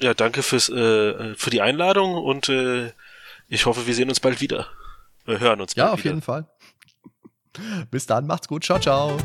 Ja, 0.00 0.14
danke 0.14 0.44
fürs, 0.44 0.68
äh, 0.68 1.34
für 1.34 1.50
die 1.50 1.60
Einladung 1.60 2.14
und 2.14 2.48
äh, 2.48 2.92
ich 3.48 3.66
hoffe, 3.66 3.86
wir 3.88 3.94
sehen 3.94 4.10
uns 4.10 4.20
bald 4.20 4.40
wieder. 4.40 4.68
Wir 5.24 5.40
hören 5.40 5.60
uns 5.60 5.74
bald 5.74 5.86
Ja, 5.86 5.92
auf 5.92 5.98
wieder. 5.98 6.10
jeden 6.10 6.22
Fall. 6.22 6.46
Bis 7.90 8.06
dann, 8.06 8.26
macht's 8.26 8.48
gut. 8.48 8.64
Ciao, 8.64 8.78
ciao. 8.78 9.16